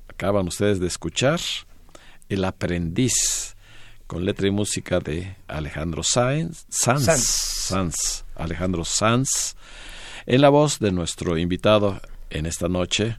[0.09, 1.39] Acaban ustedes de escuchar
[2.29, 3.55] El aprendiz
[4.05, 7.23] con letra y música de Alejandro Sanz, Sanz, Sanz.
[7.25, 9.55] Sanz, Alejandro Sanz,
[10.25, 13.17] en la voz de nuestro invitado en esta noche,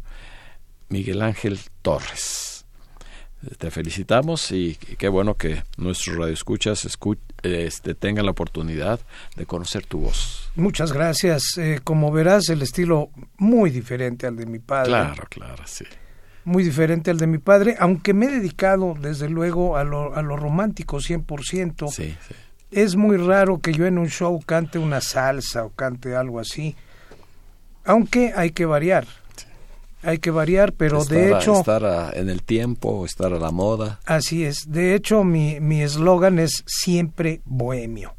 [0.89, 2.65] Miguel Ángel Torres.
[3.59, 8.99] Te felicitamos y qué bueno que nuestros radioescuchas escu- este, tengan la oportunidad
[9.37, 10.51] de conocer tu voz.
[10.57, 11.57] Muchas gracias.
[11.57, 14.89] Eh, como verás, el estilo muy diferente al de mi padre.
[14.89, 15.85] Claro, claro, sí.
[16.49, 20.23] Muy diferente al de mi padre, aunque me he dedicado, desde luego, a lo, a
[20.23, 21.91] lo romántico 100%.
[21.91, 22.35] Sí, sí.
[22.71, 26.75] Es muy raro que yo en un show cante una salsa o cante algo así.
[27.85, 29.07] Aunque hay que variar.
[30.03, 31.59] Hay que variar, pero estar, de a- hecho...
[31.59, 34.01] estar a- en el tiempo, estar a la moda.
[34.07, 34.71] Así es.
[34.71, 38.15] De hecho, mi mi eslogan es siempre bohemio.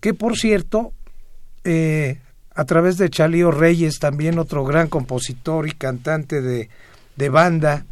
[0.00, 0.92] Que por cierto,
[1.64, 2.20] eh,
[2.54, 6.70] a través de Chalío Reyes, también otro gran compositor y cantante de,
[7.18, 7.84] de banda,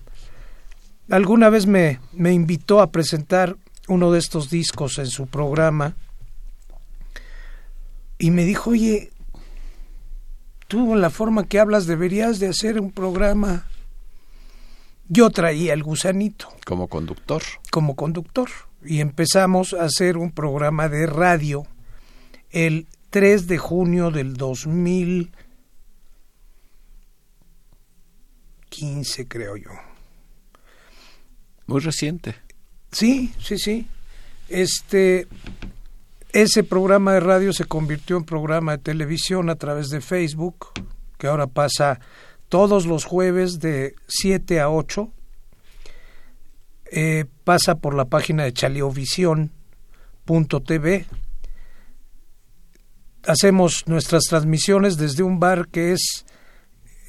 [1.10, 3.56] alguna vez me, me invitó a presentar
[3.88, 5.96] uno de estos discos en su programa
[8.18, 9.10] y me dijo, oye,
[10.68, 13.66] tú en la forma que hablas deberías de hacer un programa.
[15.08, 17.42] Yo traía el gusanito como conductor.
[17.70, 18.48] como conductor
[18.84, 21.64] y empezamos a hacer un programa de radio
[22.50, 24.34] el 3 de junio del
[28.80, 29.70] 2015 creo yo.
[31.66, 32.34] Muy reciente.
[32.92, 33.88] Sí, sí, sí.
[34.48, 35.26] Este
[36.32, 40.72] ese programa de radio se convirtió en programa de televisión a través de Facebook,
[41.18, 42.00] que ahora pasa
[42.48, 45.10] todos los jueves de 7 a 8.
[46.92, 51.06] Eh, pasa por la página de chaleovisión.tv.
[53.24, 56.26] Hacemos nuestras transmisiones desde un bar que es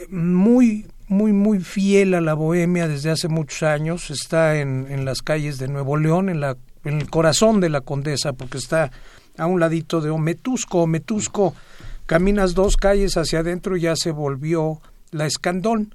[0.10, 4.10] muy, muy, muy fiel a la bohemia desde hace muchos años.
[4.10, 7.82] Está en, en las calles de Nuevo León, en, la, en el corazón de la
[7.82, 8.92] Condesa, porque está
[9.38, 10.82] a un ladito de Ometusco.
[10.84, 11.56] Ometusco,
[12.06, 14.82] caminas dos calles hacia adentro y ya se volvió
[15.12, 15.94] la Escandón,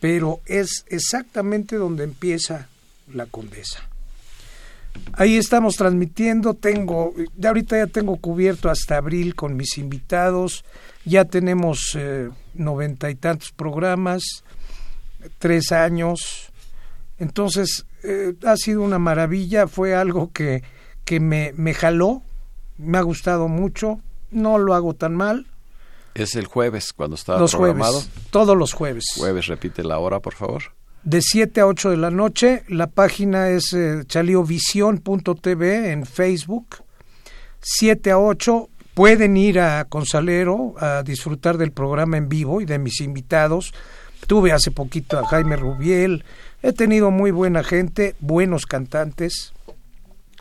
[0.00, 2.68] pero es exactamente donde empieza
[3.12, 3.88] la Condesa.
[5.14, 10.64] Ahí estamos transmitiendo, tengo, ahorita ya tengo cubierto hasta abril con mis invitados,
[11.04, 14.22] ya tenemos eh, noventa y tantos programas,
[15.38, 16.50] tres años,
[17.18, 20.62] entonces eh, ha sido una maravilla, fue algo que,
[21.04, 22.22] que me, me jaló,
[22.78, 24.00] me ha gustado mucho,
[24.30, 25.46] no lo hago tan mal,
[26.14, 28.00] Es el jueves cuando está los programado.
[28.00, 29.04] jueves, todos los jueves.
[29.16, 30.62] Jueves, repite la hora, por favor.
[31.02, 36.76] De 7 a 8 de la noche, la página es eh, chaliovision.tv en Facebook.
[37.60, 42.78] 7 a 8 pueden ir a Consalero a disfrutar del programa en vivo y de
[42.78, 43.74] mis invitados.
[44.26, 46.24] Tuve hace poquito a Jaime Rubiel,
[46.62, 49.52] he tenido muy buena gente, buenos cantantes.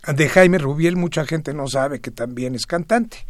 [0.07, 3.25] De Jaime Rubiel mucha gente no sabe que también es cantante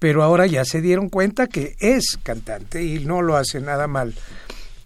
[0.00, 4.14] pero ahora ya se dieron cuenta que es cantante y no lo hace nada mal.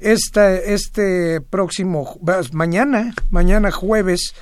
[0.00, 2.18] Esta, este próximo,
[2.52, 4.34] mañana, mañana jueves,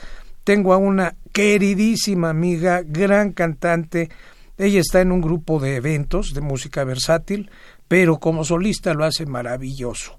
[0.45, 4.11] tengo a una queridísima amiga, gran cantante.
[4.59, 7.51] Ella está en un grupo de eventos de música versátil,
[7.89, 10.19] pero como solista lo hace maravilloso.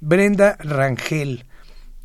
[0.00, 1.46] Brenda Rangel.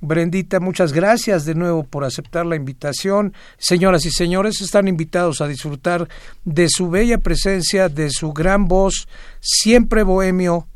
[0.03, 3.33] Brendita, muchas gracias de nuevo por aceptar la invitación.
[3.59, 6.07] Señoras y señores, están invitados a disfrutar
[6.43, 9.07] de su bella presencia, de su gran voz,
[9.39, 10.67] siempre bohemio,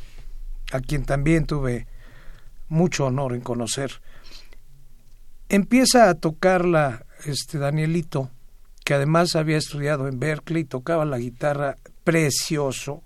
[0.71, 1.87] a quien también tuve
[2.69, 4.01] mucho honor en conocer.
[5.53, 8.31] Empieza a tocarla este Danielito,
[8.85, 13.03] que además había estudiado en Berkeley, tocaba la guitarra precioso,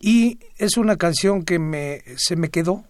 [0.00, 2.84] y es una canción que me, se me quedó,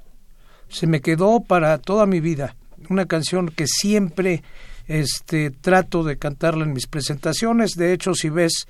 [0.69, 2.55] se me quedó para toda mi vida,
[2.89, 4.45] una canción que siempre
[4.87, 7.73] este trato de cantarla en mis presentaciones.
[7.73, 8.69] De hecho, si ves,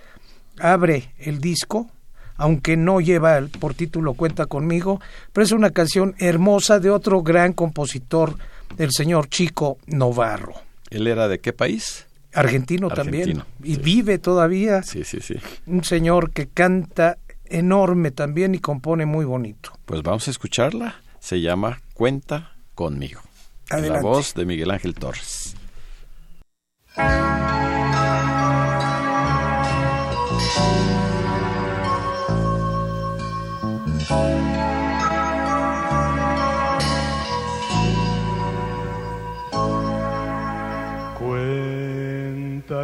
[0.59, 1.91] abre el disco,
[2.37, 5.03] aunque no lleva por título Cuenta conmigo,
[5.35, 8.39] pero es una canción hermosa de otro gran compositor,
[8.79, 10.55] el señor Chico Novarro.
[10.91, 12.07] ¿Él era de qué país?
[12.33, 13.43] Argentino, también.
[13.63, 14.83] Y vive todavía.
[14.83, 15.37] Sí, sí, sí.
[15.67, 19.73] Un señor que canta enorme también y compone muy bonito.
[19.87, 20.97] Pues vamos a escucharla.
[21.19, 23.23] Se llama Cuenta conmigo.
[23.71, 23.95] Adelante.
[23.95, 25.57] La voz de Miguel Ángel Torres.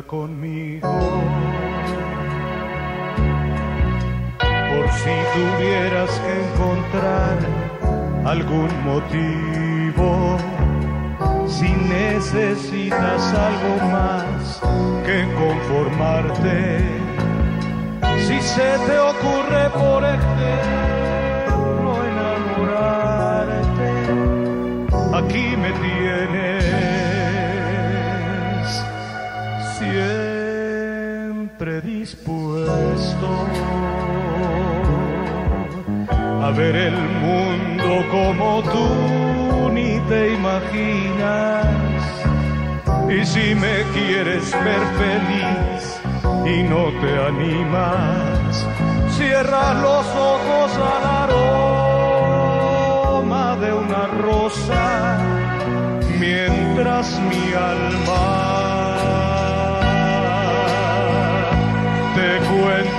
[0.01, 0.89] Conmigo.
[4.41, 7.37] Por si tuvieras que encontrar
[8.25, 10.39] algún motivo
[11.47, 14.61] si necesitas algo más
[15.05, 16.81] que conformarte,
[18.27, 23.91] si se te ocurre, por ejemplo, enamorarte,
[25.15, 26.42] aquí me tienes
[29.83, 33.29] siempre dispuesto
[36.43, 38.89] a ver el mundo como tú
[39.73, 41.67] ni te imaginas.
[43.09, 46.01] Y si me quieres ver feliz
[46.47, 48.67] y no te animas,
[49.17, 51.05] cierra los ojos al
[52.45, 55.19] aroma de una rosa
[56.19, 58.82] mientras mi alma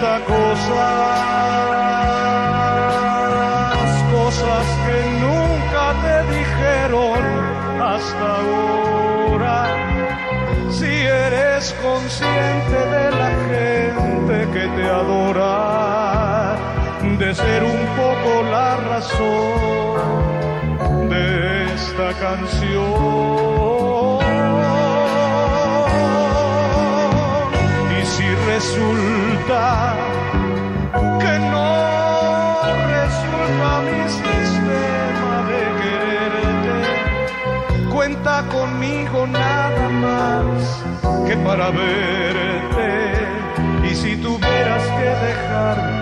[0.04, 1.24] cosas,
[4.12, 7.22] cosas que nunca te dijeron
[7.82, 9.58] hasta ahora.
[10.72, 16.58] Si eres consciente de la gente que te adora,
[17.18, 19.50] de ser un poco la razón
[21.10, 21.26] de
[21.76, 23.33] esta canción.
[41.56, 42.90] Para verte.
[43.88, 45.94] Y si tuvieras que dejarme,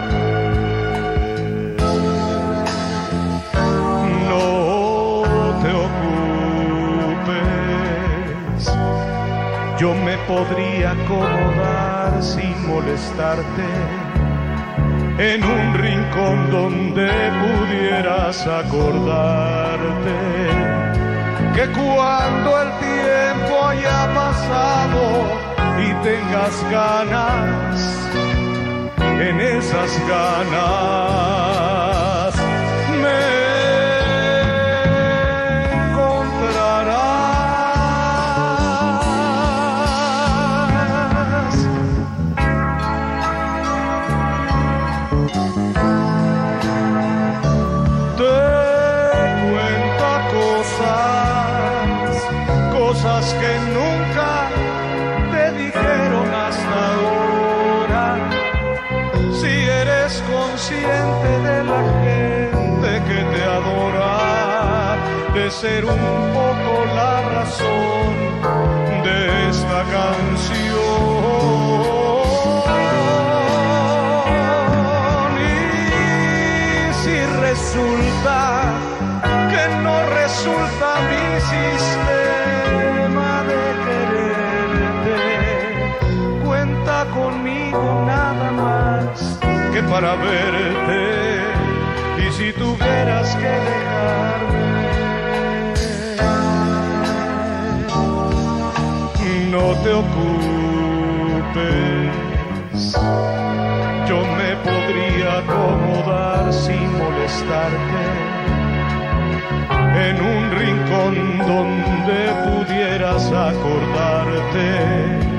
[9.80, 13.70] yo me podría acomodar sin molestarte
[15.18, 17.10] en un rincón donde
[17.44, 20.18] pudieras acordarte
[21.56, 23.01] que cuando el tiempo
[23.72, 25.04] haya pasado
[25.80, 27.80] y tengas ganas,
[28.98, 31.91] en esas ganas
[89.92, 91.44] para verte.
[92.26, 94.72] Y si tuvieras que dejarme,
[99.52, 100.16] no te ocupes.
[104.08, 108.04] Yo me podría acomodar sin molestarte
[110.08, 115.31] en un rincón donde pudieras acordarte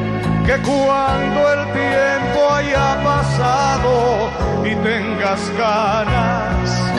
[0.47, 4.31] que cuando el tiempo haya pasado
[4.65, 6.93] y tengas ganas,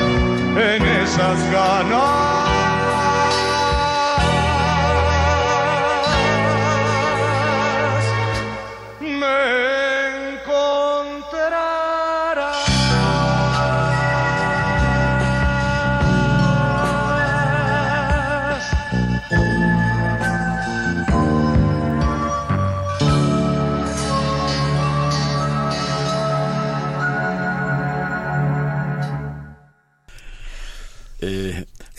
[0.56, 2.43] en esas ganas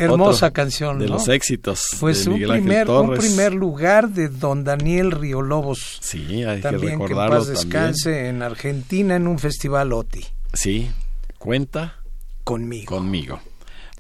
[0.05, 1.97] Hermosa canción, de los éxitos.
[2.01, 5.99] Pues un, primer, un primer lugar de don Daniel Riolobos.
[6.01, 7.35] Sí, hay también que recordarlo.
[7.35, 10.25] Que paz descanse en Argentina en un festival OTI.
[10.53, 10.91] Sí,
[11.39, 11.97] cuenta
[12.45, 12.97] conmigo.
[12.97, 13.41] Conmigo.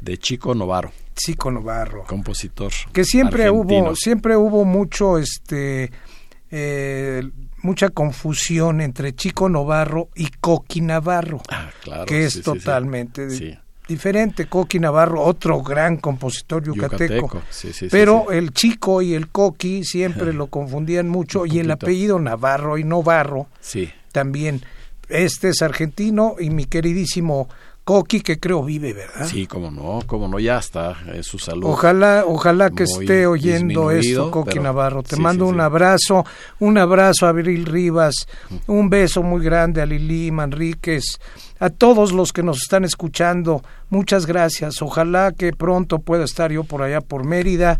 [0.00, 0.92] De Chico Novarro.
[1.14, 2.04] Chico Novarro.
[2.04, 2.72] Compositor.
[2.92, 5.90] Que siempre hubo, siempre hubo mucho este
[6.50, 7.22] eh,
[7.62, 11.40] mucha confusión entre Chico Novarro y Coqui Navarro.
[11.48, 12.06] Ah, claro.
[12.06, 13.26] Que es totalmente
[13.88, 14.46] diferente.
[14.46, 17.42] Coqui Navarro, otro gran compositor yucateco.
[17.90, 22.84] pero el chico y el Coqui siempre lo confundían mucho y el apellido Navarro y
[22.84, 23.48] Novarro
[24.12, 24.62] también.
[25.08, 27.48] Este es argentino y mi queridísimo
[27.84, 29.26] Coqui que creo vive, ¿verdad?
[29.26, 31.68] Sí, como no, como no, ya está en su salud.
[31.68, 35.02] Ojalá, ojalá que esté oyendo esto, Coqui Navarro.
[35.02, 36.24] Te mando un abrazo,
[36.60, 38.14] un abrazo a Abril Rivas,
[38.66, 41.20] un beso muy grande a Lili Manríquez,
[41.58, 44.80] a todos los que nos están escuchando, muchas gracias.
[44.80, 47.78] Ojalá que pronto pueda estar yo por allá por Mérida.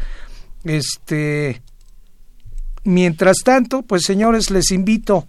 [0.65, 1.63] Este
[2.85, 5.27] mientras tanto, pues señores, les invito,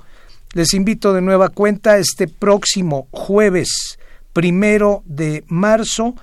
[0.52, 3.98] les invito de nueva cuenta este próximo jueves
[4.36, 6.14] primero de marzo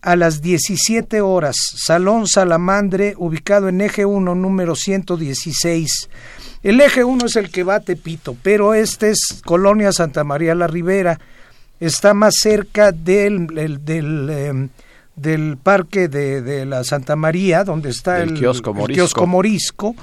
[0.00, 6.08] a las 17 horas, Salón Salamandre, ubicado en Eje 1, número 116.
[6.62, 10.54] El Eje 1 es el que va a Tepito, pero este es Colonia Santa María
[10.54, 11.20] la Ribera
[11.80, 13.46] está más cerca del,
[13.84, 14.68] del, em,
[15.16, 18.74] del parque de, de, la Santa María, donde está el, kiosco
[19.26, 19.94] Morisco.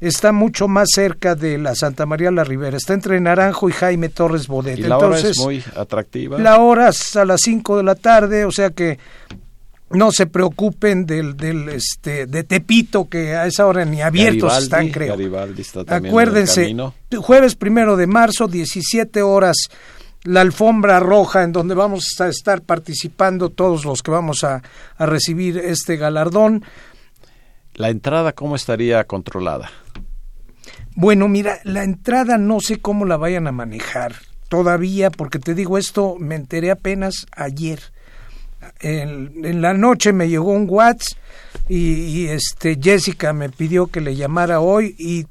[0.00, 2.76] Está mucho más cerca de la Santa María la Ribera.
[2.76, 4.78] Está entre Naranjo y Jaime Torres Bodet.
[4.78, 6.38] Y la hora es muy atractiva.
[6.38, 8.98] La hora es a las 5 de la tarde, o sea que
[9.90, 14.88] no se preocupen del, del este de Tepito que a esa hora ni abiertos están
[14.88, 15.16] creo
[15.86, 16.74] acuérdense
[17.18, 19.56] jueves primero de marzo 17 horas
[20.26, 24.62] la alfombra roja en donde vamos a estar participando todos los que vamos a,
[24.98, 26.64] recibir este galardón.
[27.74, 29.70] ¿La entrada cómo estaría controlada?
[30.94, 34.16] Bueno, mira, la entrada no sé cómo la vayan a manejar
[34.48, 37.80] todavía, porque te digo esto, me enteré apenas ayer.
[38.80, 41.18] En, la noche me llegó un WhatsApp
[41.68, 45.26] y, este Jessica me pidió que le llamara hoy y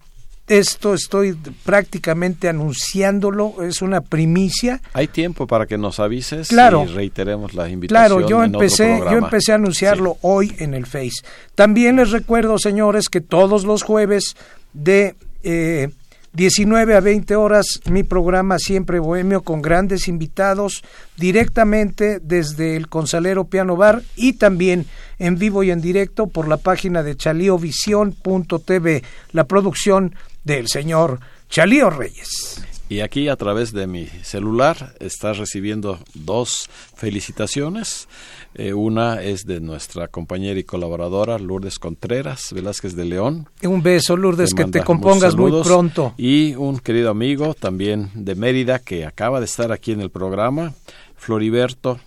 [0.48, 4.82] esto estoy prácticamente anunciándolo, es una primicia.
[4.94, 8.08] Hay tiempo para que nos avises y reiteremos la invitación.
[8.08, 11.24] Claro, yo empecé, yo empecé a anunciarlo hoy en el Face.
[11.56, 14.36] También les recuerdo, señores, que todos los jueves
[14.74, 15.90] de eh,
[16.36, 20.84] 19 a 20 horas mi programa Siempre Bohemio con grandes invitados
[21.16, 24.86] directamente desde el Consalero Piano Bar y también
[25.18, 30.14] en vivo y en directo por la página de chaliovision.tv, la producción
[30.46, 31.20] del señor
[31.50, 32.62] Chalío Reyes.
[32.88, 38.08] Y aquí a través de mi celular estás recibiendo dos felicitaciones.
[38.54, 43.50] Eh, una es de nuestra compañera y colaboradora Lourdes Contreras Velázquez de León.
[43.64, 46.14] Un beso, Lourdes, que te compongas muy pronto.
[46.16, 50.74] Y un querido amigo también de Mérida que acaba de estar aquí en el programa,
[51.18, 52.00] Floriberto,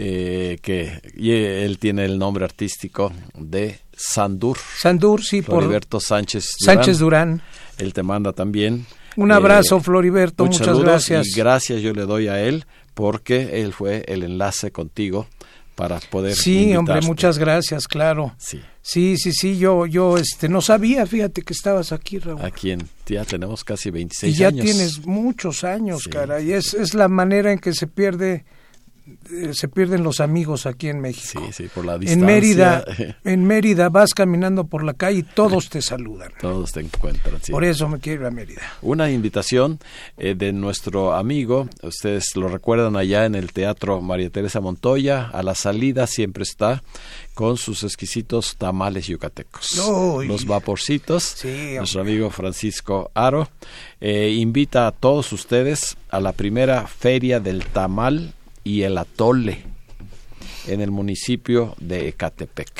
[0.00, 4.56] eh, que él tiene el nombre artístico de Sandur.
[4.78, 6.76] Sandur, sí, Floriberto Sánchez Durán.
[6.76, 7.42] Sánchez Durán.
[7.78, 8.86] Él te manda también
[9.16, 11.26] un abrazo, eh, Floriberto, muchas gracias.
[11.26, 15.26] Y gracias yo le doy a él porque él fue el enlace contigo
[15.74, 18.34] para poder Sí, hombre, muchas gracias, claro.
[18.38, 18.60] Sí.
[18.80, 22.40] Sí, sí, sí, yo yo este no sabía, fíjate que estabas aquí, Raúl.
[22.44, 24.64] Aquí en ya tenemos casi 26 y ya años.
[24.64, 28.57] tienes muchos años, cara, y es es la manera en que se pierde eh,
[29.52, 31.42] se pierden los amigos aquí en México.
[31.46, 32.20] Sí, sí, por la distancia.
[32.20, 32.84] En Mérida,
[33.24, 36.32] en Mérida vas caminando por la calle y todos te saludan.
[36.40, 37.52] Todos te encuentran, sí.
[37.52, 38.62] Por eso me quiero ir a Mérida.
[38.82, 39.78] Una invitación
[40.16, 45.42] eh, de nuestro amigo, ustedes lo recuerdan allá en el Teatro María Teresa Montoya, a
[45.42, 46.82] la salida siempre está
[47.34, 49.76] con sus exquisitos tamales yucatecos.
[50.26, 53.48] Los vaporcitos, sí, nuestro amigo Francisco Aro,
[54.00, 58.34] eh, invita a todos ustedes a la primera feria del tamal
[58.68, 59.62] y el atole
[60.66, 62.70] en el municipio de Ecatepec.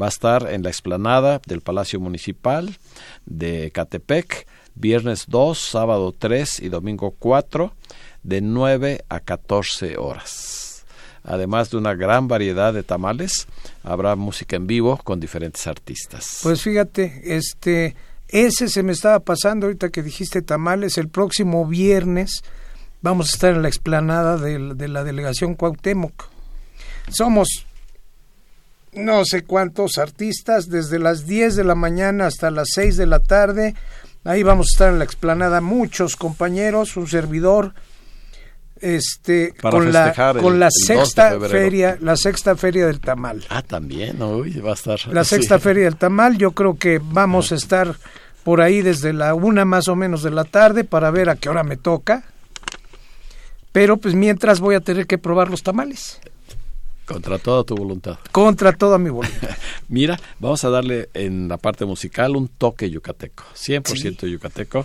[0.00, 2.78] Va a estar en la explanada del Palacio Municipal
[3.26, 7.74] de Ecatepec, viernes 2, sábado 3 y domingo 4,
[8.22, 10.84] de 9 a 14 horas.
[11.24, 13.48] Además de una gran variedad de tamales,
[13.82, 16.38] habrá música en vivo con diferentes artistas.
[16.44, 17.96] Pues fíjate, este,
[18.28, 22.44] ese se me estaba pasando ahorita que dijiste tamales, el próximo viernes
[23.02, 26.28] vamos a estar en la explanada de, la delegación Cuauhtémoc.
[27.10, 27.66] Somos
[28.92, 33.20] no sé cuántos artistas, desde las 10 de la mañana hasta las 6 de la
[33.20, 33.74] tarde.
[34.24, 35.60] Ahí vamos a estar en la explanada.
[35.60, 37.74] Muchos compañeros, un servidor,
[38.80, 43.44] este con la con la sexta feria la sexta feria del tamal.
[43.48, 45.00] Ah también hoy va a estar.
[45.08, 47.96] La sexta feria del tamal yo creo que vamos a estar
[48.44, 51.48] por ahí desde la una más o menos de la tarde para ver a qué
[51.48, 52.24] hora me toca
[53.78, 56.18] pero pues mientras voy a tener que probar los tamales.
[57.04, 58.18] Contra toda tu voluntad.
[58.32, 59.50] Contra toda mi voluntad.
[59.88, 64.84] Mira, vamos a darle en la parte musical un toque yucateco, 100% yucateco,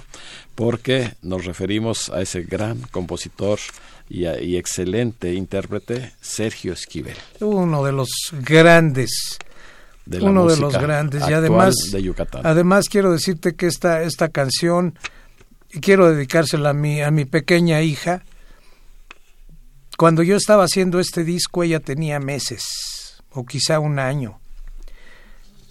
[0.53, 3.57] porque nos referimos a ese gran compositor
[4.09, 7.17] y, excelente intérprete, Sergio Esquivel.
[7.39, 8.09] Uno de los
[8.41, 9.39] grandes.
[10.05, 12.45] De uno de los grandes y además de Yucatán.
[12.45, 14.99] además quiero decirte que esta esta canción
[15.81, 18.21] quiero dedicársela a mi a mi pequeña hija
[19.97, 24.39] cuando yo estaba haciendo este disco ella tenía meses o quizá un año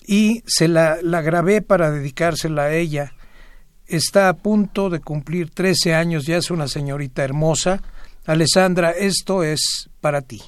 [0.07, 3.15] y se la, grabé para dedicársela a ella.
[3.87, 7.83] Está a punto de cumplir 13 años, ya es una señorita hermosa.
[8.25, 10.43] Alessandra, esto es para ti.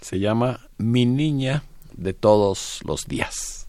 [0.00, 1.64] Se llama Mi niña
[1.96, 3.63] de todos los días.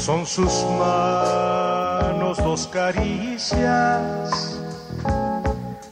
[0.00, 4.58] Son sus manos dos caricias,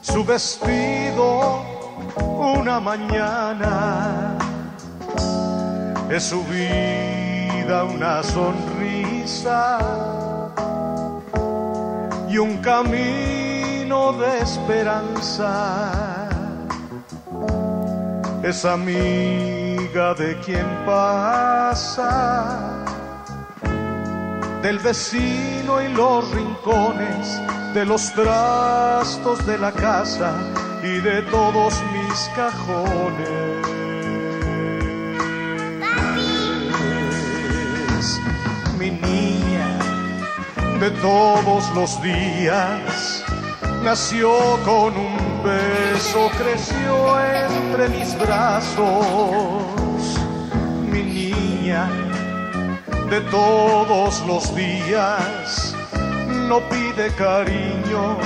[0.00, 1.62] su vestido
[2.16, 4.34] una mañana,
[6.08, 9.78] es su vida una sonrisa
[12.30, 15.82] y un camino de esperanza.
[18.42, 22.78] Es amiga de quien pasa
[24.62, 27.40] del vecino y los rincones,
[27.74, 30.34] de los trastos de la casa
[30.82, 33.28] y de todos mis cajones.
[38.78, 39.78] Mi niña
[40.80, 43.24] de todos los días.
[43.84, 44.30] Nació
[44.64, 49.64] con un beso, creció entre mis brazos.
[50.90, 52.07] Mi niña
[53.10, 55.74] de todos los días.
[56.48, 58.16] No pide cariño,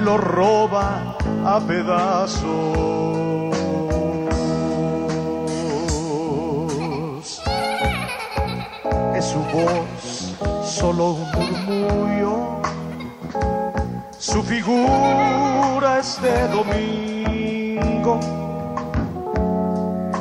[0.00, 2.42] lo roba a pedazos.
[9.14, 12.60] Es su voz solo un murmullo,
[14.18, 18.20] su figura es de domingo,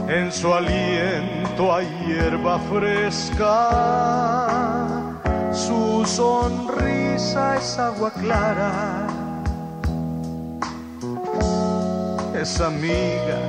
[0.07, 3.69] en su aliento hay hierba fresca,
[5.51, 9.07] su sonrisa es agua clara,
[12.39, 13.39] es amiga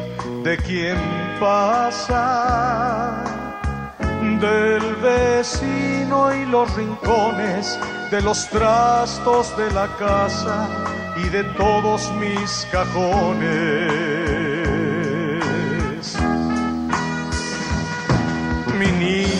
[0.42, 0.96] de quien
[1.38, 3.24] pasa
[4.40, 7.78] del vecino y los rincones,
[8.10, 10.66] de los trastos de la casa
[11.16, 14.07] y de todos mis cajones.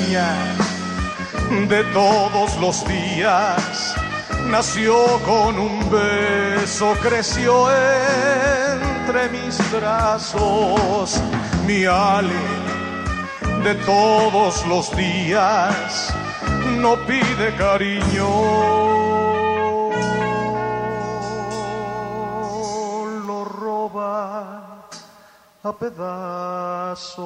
[0.09, 3.95] De todos los días
[4.47, 4.95] nació
[5.27, 11.21] con un beso, creció entre mis brazos,
[11.67, 12.33] mi ale
[13.63, 16.15] de todos los días
[16.79, 18.29] no pide cariño.
[23.27, 24.81] Lo roba
[25.63, 27.19] a pedazos.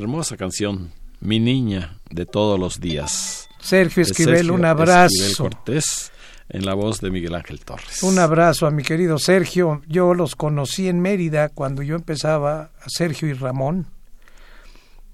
[0.00, 3.48] Hermosa canción, Mi niña de todos los días.
[3.60, 5.08] Sergio Esquivel, un abrazo.
[5.12, 6.10] Esquivel Cortés,
[6.48, 8.02] en la voz de Miguel Ángel Torres.
[8.02, 9.82] Un abrazo a mi querido Sergio.
[9.86, 13.86] Yo los conocí en Mérida cuando yo empezaba a Sergio y Ramón.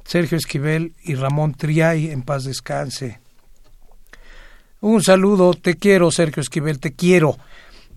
[0.05, 3.18] Sergio Esquivel y Ramón Triay, en paz descanse.
[4.80, 7.37] Un saludo, te quiero Sergio Esquivel, te quiero.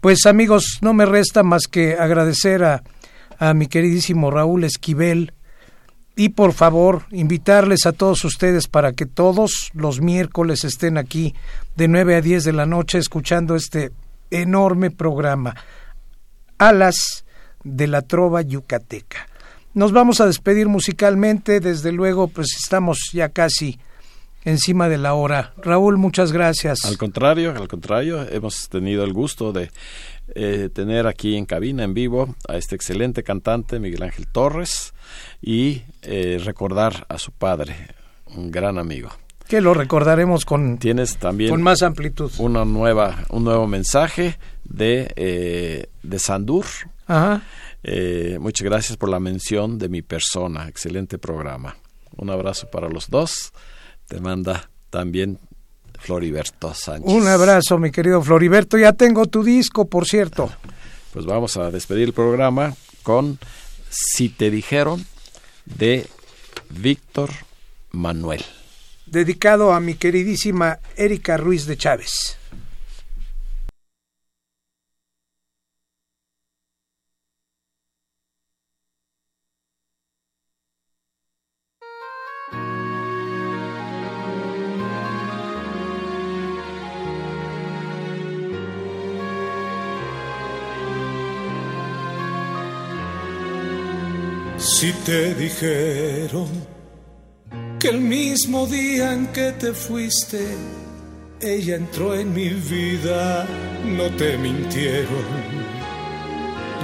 [0.01, 2.83] Pues amigos, no me resta más que agradecer a,
[3.37, 5.33] a mi queridísimo Raúl Esquivel,
[6.19, 11.33] y por favor invitarles a todos ustedes para que todos los miércoles estén aquí
[11.77, 13.93] de 9 a 10 de la noche escuchando este
[14.29, 15.55] enorme programa
[16.57, 17.23] Alas
[17.63, 19.27] de la Trova Yucateca.
[19.73, 23.79] Nos vamos a despedir musicalmente, desde luego pues estamos ya casi
[24.43, 25.53] encima de la hora.
[25.55, 26.83] Raúl, muchas gracias.
[26.83, 29.71] Al contrario, al contrario, hemos tenido el gusto de
[30.35, 34.93] eh, tener aquí en cabina, en vivo, a este excelente cantante, Miguel Ángel Torres,
[35.41, 37.75] y eh, recordar a su padre,
[38.35, 39.09] un gran amigo.
[39.47, 42.31] Que lo recordaremos con, Tienes también con más amplitud.
[42.37, 46.65] Una nueva, un nuevo mensaje de, eh, de Sandur.
[47.07, 47.41] Ajá.
[48.39, 50.67] muchas gracias por la mención de mi persona.
[50.67, 51.75] Excelente programa.
[52.15, 53.51] Un abrazo para los dos.
[54.07, 55.39] Te manda también
[55.99, 57.11] Floriberto Sánchez.
[57.11, 58.77] Un abrazo, mi querido Floriberto.
[58.77, 60.49] Ya tengo tu disco, por cierto.
[61.13, 63.39] Pues vamos a despedir el programa con
[63.89, 65.05] Si te dijeron
[65.75, 66.07] de
[66.69, 67.29] Víctor
[67.91, 68.43] Manuel.
[69.05, 72.38] Dedicado a mi queridísima Erika Ruiz de Chávez.
[94.79, 96.47] Si te dijeron
[97.81, 100.39] que el mismo día en que te fuiste,
[101.41, 103.45] ella entró en mi vida,
[103.83, 105.25] no te mintieron.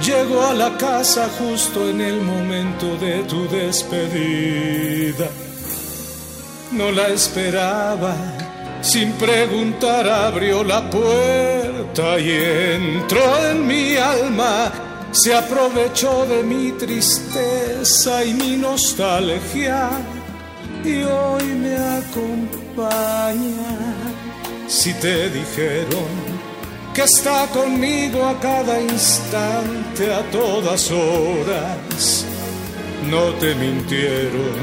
[0.04, 5.30] Llegó a la casa justo en el momento de tu despedida.
[6.72, 8.14] No la esperaba,
[8.82, 14.85] sin preguntar abrió la puerta y entró en mi alma
[15.16, 19.88] se aprovechó de mi tristeza y mi nostalgia
[20.84, 23.34] y hoy me acompaña.
[24.68, 26.10] Si te dijeron
[26.92, 32.26] que está conmigo a cada instante, a todas horas,
[33.08, 34.54] no te mintieron,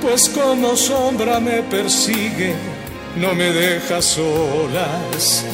[0.00, 2.54] pues como sombra me persigue,
[3.16, 5.44] no me deja solas,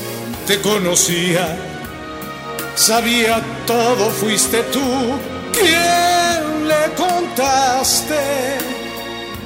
[0.46, 1.71] te conocía
[2.74, 4.80] sabía todo, fuiste tú
[5.52, 8.14] quien le contaste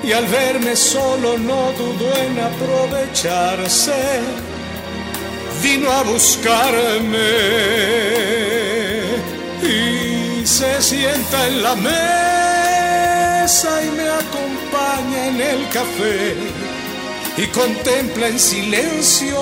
[0.03, 4.21] y al verme solo no dudó en aprovecharse.
[5.63, 7.19] Vino a buscarme
[9.63, 11.97] y se sienta en la mesa
[13.83, 16.37] y me acompaña en el café
[17.37, 19.37] y contempla en silencio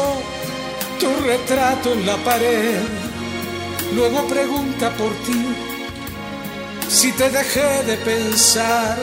[0.99, 3.04] tu retrato en la pared.
[3.95, 5.75] Luego pregunta por ti
[6.89, 8.99] si te dejé de pensar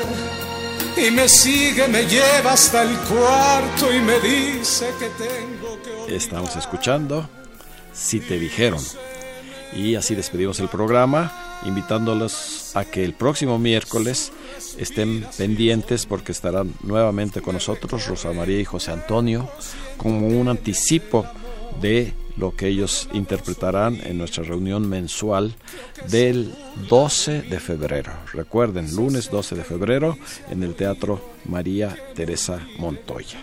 [0.98, 6.16] y me sigue, me lleva hasta el cuarto y me dice que tengo que...
[6.16, 7.30] Estamos escuchando
[7.94, 8.82] Si te dijeron.
[9.74, 14.32] Y así despedimos el programa, invitándolos a que el próximo miércoles
[14.78, 19.50] estén pendientes porque estarán nuevamente con nosotros Rosa María y José Antonio
[19.98, 21.26] como un anticipo
[21.80, 25.56] de lo que ellos interpretarán en nuestra reunión mensual
[26.10, 26.54] del
[26.90, 28.12] 12 de febrero.
[28.34, 30.18] Recuerden, lunes 12 de febrero
[30.50, 33.40] en el Teatro María Teresa Montoya.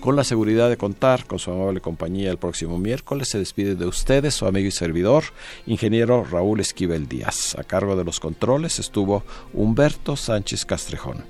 [0.00, 3.86] Con la seguridad de contar con su amable compañía el próximo miércoles, se despide de
[3.86, 5.24] ustedes su amigo y servidor,
[5.66, 7.56] ingeniero Raúl Esquivel Díaz.
[7.58, 9.24] A cargo de los controles estuvo
[9.54, 11.24] Humberto Sánchez Castrejón.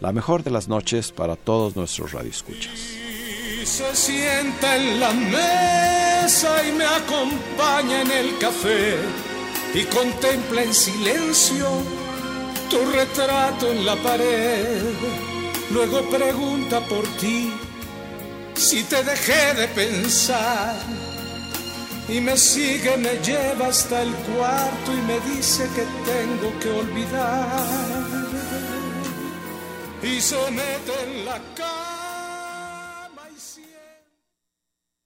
[0.00, 3.17] La mejor de las noches para todos nuestros radioescuchas
[3.66, 8.96] se sienta en la mesa y me acompaña en el café
[9.74, 11.66] y contempla en silencio
[12.70, 14.82] tu retrato en la pared.
[15.70, 17.52] Luego pregunta por ti
[18.54, 20.76] si te dejé de pensar
[22.08, 27.66] y me sigue, me lleva hasta el cuarto y me dice que tengo que olvidar
[30.02, 31.97] y se mete en la cama